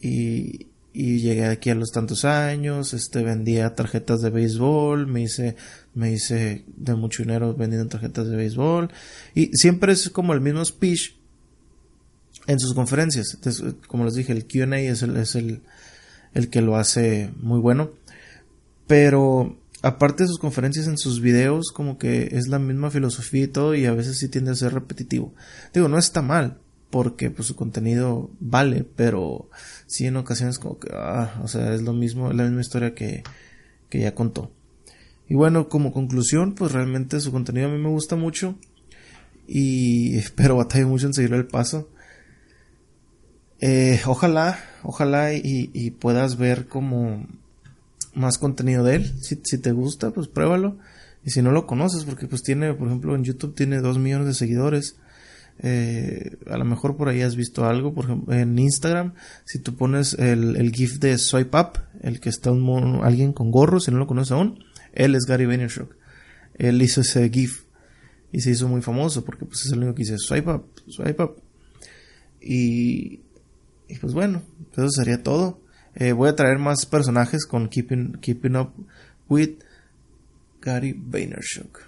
y, 0.00 0.68
y 0.92 1.18
llegué 1.18 1.46
aquí 1.46 1.70
a 1.70 1.74
los 1.74 1.90
tantos 1.90 2.24
años, 2.24 2.94
este 2.94 3.22
vendía 3.22 3.74
tarjetas 3.74 4.22
de 4.22 4.30
béisbol, 4.30 5.06
me 5.06 5.22
hice 5.22 5.56
me 5.94 6.12
hice 6.12 6.64
de 6.76 6.94
mucho 6.94 7.22
dinero 7.22 7.54
vendiendo 7.54 7.88
tarjetas 7.88 8.28
de 8.28 8.36
béisbol 8.36 8.90
y 9.34 9.50
siempre 9.56 9.92
es 9.92 10.08
como 10.10 10.32
el 10.32 10.40
mismo 10.40 10.64
speech 10.64 11.16
en 12.46 12.58
sus 12.58 12.74
conferencias. 12.74 13.38
como 13.86 14.04
les 14.04 14.14
dije, 14.14 14.32
el 14.32 14.46
Q&A 14.46 14.80
es 14.80 15.02
el 15.02 15.16
es 15.16 15.34
el 15.34 15.62
el 16.34 16.50
que 16.50 16.60
lo 16.60 16.76
hace 16.76 17.30
muy 17.40 17.60
bueno, 17.60 17.90
pero 18.86 19.56
aparte 19.82 20.24
de 20.24 20.28
sus 20.28 20.38
conferencias 20.38 20.86
en 20.86 20.98
sus 20.98 21.20
videos, 21.20 21.70
como 21.72 21.98
que 21.98 22.28
es 22.32 22.48
la 22.48 22.58
misma 22.58 22.90
filosofía 22.90 23.44
y 23.44 23.48
todo, 23.48 23.74
y 23.74 23.86
a 23.86 23.92
veces 23.92 24.18
sí 24.18 24.28
tiende 24.28 24.50
a 24.50 24.54
ser 24.54 24.74
repetitivo. 24.74 25.34
Digo, 25.72 25.88
no 25.88 25.98
está 25.98 26.22
mal, 26.22 26.58
porque 26.90 27.30
pues 27.30 27.48
su 27.48 27.56
contenido 27.56 28.30
vale, 28.40 28.86
pero 28.96 29.48
sí 29.86 30.06
en 30.06 30.16
ocasiones 30.16 30.58
como 30.58 30.78
que, 30.78 30.88
ah, 30.92 31.40
o 31.42 31.48
sea, 31.48 31.74
es 31.74 31.82
lo 31.82 31.92
mismo, 31.92 32.32
la 32.32 32.44
misma 32.44 32.60
historia 32.60 32.94
que, 32.94 33.22
que 33.88 34.00
ya 34.00 34.14
contó. 34.14 34.52
Y 35.28 35.34
bueno, 35.34 35.68
como 35.68 35.92
conclusión, 35.92 36.54
pues 36.54 36.72
realmente 36.72 37.20
su 37.20 37.32
contenido 37.32 37.68
a 37.68 37.72
mí 37.72 37.78
me 37.78 37.88
gusta 37.88 38.16
mucho, 38.16 38.56
y 39.46 40.20
pero 40.36 40.56
batalla 40.56 40.86
mucho 40.86 41.06
en 41.06 41.14
seguir 41.14 41.34
el 41.34 41.46
paso. 41.46 41.90
Eh, 43.66 43.98
ojalá, 44.04 44.62
ojalá 44.82 45.32
y, 45.32 45.90
puedas 45.92 46.36
ver 46.36 46.66
como 46.68 47.26
más 48.12 48.36
contenido 48.36 48.84
de 48.84 48.96
él. 48.96 49.14
Si, 49.22 49.36
te 49.36 49.72
gusta, 49.72 50.10
pues 50.10 50.28
pruébalo. 50.28 50.76
Y 51.24 51.30
si 51.30 51.40
no 51.40 51.50
lo 51.50 51.66
conoces, 51.66 52.04
porque 52.04 52.26
pues 52.26 52.42
tiene, 52.42 52.74
por 52.74 52.88
ejemplo, 52.88 53.16
en 53.16 53.24
YouTube 53.24 53.54
tiene 53.54 53.80
dos 53.80 53.96
millones 53.98 54.26
de 54.26 54.34
seguidores. 54.34 54.96
Eh, 55.60 56.36
a 56.46 56.58
lo 56.58 56.66
mejor 56.66 56.98
por 56.98 57.08
ahí 57.08 57.22
has 57.22 57.36
visto 57.36 57.64
algo, 57.64 57.94
por 57.94 58.04
ejemplo, 58.04 58.34
en 58.34 58.58
Instagram, 58.58 59.14
si 59.46 59.60
tú 59.60 59.76
pones 59.76 60.12
el, 60.12 60.70
GIF 60.70 60.98
de 60.98 61.16
Swipe 61.16 61.56
Up, 61.56 61.78
el 62.02 62.20
que 62.20 62.28
está 62.28 62.50
alguien 62.50 63.32
con 63.32 63.50
gorro, 63.50 63.80
si 63.80 63.90
no 63.90 63.96
lo 63.96 64.06
conoces 64.06 64.32
aún, 64.32 64.62
él 64.92 65.14
es 65.14 65.24
Gary 65.24 65.46
Vaynerchuk. 65.46 65.96
Él 66.56 66.82
hizo 66.82 67.00
ese 67.00 67.30
GIF 67.30 67.64
y 68.30 68.42
se 68.42 68.50
hizo 68.50 68.68
muy 68.68 68.82
famoso 68.82 69.24
porque 69.24 69.46
pues 69.46 69.64
es 69.64 69.72
el 69.72 69.78
único 69.78 69.94
que 69.94 70.02
dice 70.02 70.18
Swipe 70.18 70.50
Up, 70.50 70.66
Swipe 70.86 71.22
Up. 71.22 71.36
Y, 72.42 73.23
y 73.88 73.98
pues 73.98 74.14
bueno, 74.14 74.42
eso 74.72 74.90
sería 74.90 75.22
todo. 75.22 75.60
Eh, 75.94 76.12
voy 76.12 76.28
a 76.28 76.36
traer 76.36 76.58
más 76.58 76.86
personajes 76.86 77.46
con 77.46 77.68
Keeping, 77.68 78.14
Keeping 78.20 78.56
Up 78.56 78.72
with 79.28 79.58
Gary 80.60 80.94
Vaynerchuk. 80.96 81.80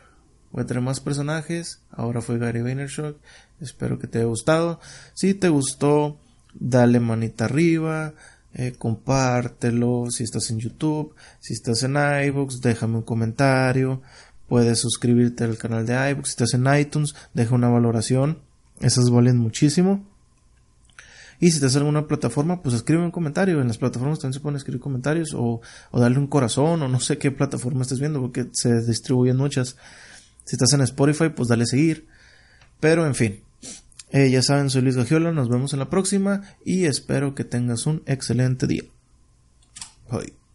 Voy 0.52 0.62
a 0.62 0.66
traer 0.66 0.82
más 0.82 1.00
personajes. 1.00 1.82
Ahora 1.90 2.20
fue 2.20 2.38
Gary 2.38 2.62
Vaynerchuk. 2.62 3.18
Espero 3.60 3.98
que 3.98 4.06
te 4.06 4.18
haya 4.18 4.26
gustado. 4.26 4.80
Si 5.14 5.34
te 5.34 5.48
gustó, 5.48 6.18
dale 6.54 7.00
manita 7.00 7.46
arriba. 7.46 8.14
Eh, 8.58 8.74
compártelo 8.78 10.06
si 10.10 10.24
estás 10.24 10.50
en 10.50 10.58
YouTube, 10.58 11.14
si 11.40 11.52
estás 11.52 11.82
en 11.82 11.96
iVoox, 11.96 12.62
déjame 12.62 12.96
un 12.96 13.02
comentario, 13.02 14.00
puedes 14.48 14.80
suscribirte 14.80 15.44
al 15.44 15.58
canal 15.58 15.84
de 15.84 15.92
iVoox, 16.12 16.26
si 16.26 16.30
estás 16.30 16.54
en 16.54 16.66
iTunes, 16.74 17.14
deja 17.34 17.54
una 17.54 17.68
valoración, 17.68 18.38
esas 18.80 19.10
valen 19.10 19.36
muchísimo. 19.36 20.06
Y 21.40 21.50
si 21.50 21.60
te 21.60 21.66
en 21.66 21.76
alguna 21.76 22.06
plataforma, 22.06 22.62
pues 22.62 22.74
escribe 22.74 23.02
un 23.02 23.10
comentario. 23.10 23.60
En 23.60 23.68
las 23.68 23.78
plataformas 23.78 24.18
también 24.18 24.34
se 24.34 24.40
pueden 24.40 24.56
escribir 24.56 24.80
comentarios 24.80 25.34
o, 25.34 25.60
o 25.90 26.00
darle 26.00 26.18
un 26.18 26.26
corazón 26.26 26.82
o 26.82 26.88
no 26.88 27.00
sé 27.00 27.18
qué 27.18 27.30
plataforma 27.30 27.82
estés 27.82 28.00
viendo 28.00 28.20
porque 28.20 28.48
se 28.52 28.82
distribuyen 28.82 29.36
muchas. 29.36 29.76
Si 30.44 30.56
estás 30.56 30.72
en 30.72 30.80
Spotify, 30.82 31.28
pues 31.28 31.48
dale 31.48 31.66
seguir. 31.66 32.06
Pero 32.80 33.06
en 33.06 33.14
fin, 33.14 33.42
eh, 34.10 34.30
ya 34.30 34.42
saben, 34.42 34.70
soy 34.70 34.82
Luis 34.82 34.96
Gagiola, 34.96 35.32
nos 35.32 35.48
vemos 35.48 35.72
en 35.72 35.80
la 35.80 35.90
próxima 35.90 36.42
y 36.64 36.84
espero 36.84 37.34
que 37.34 37.44
tengas 37.44 37.86
un 37.86 38.02
excelente 38.06 38.66
día. 38.66 38.84
Bye. 40.10 40.45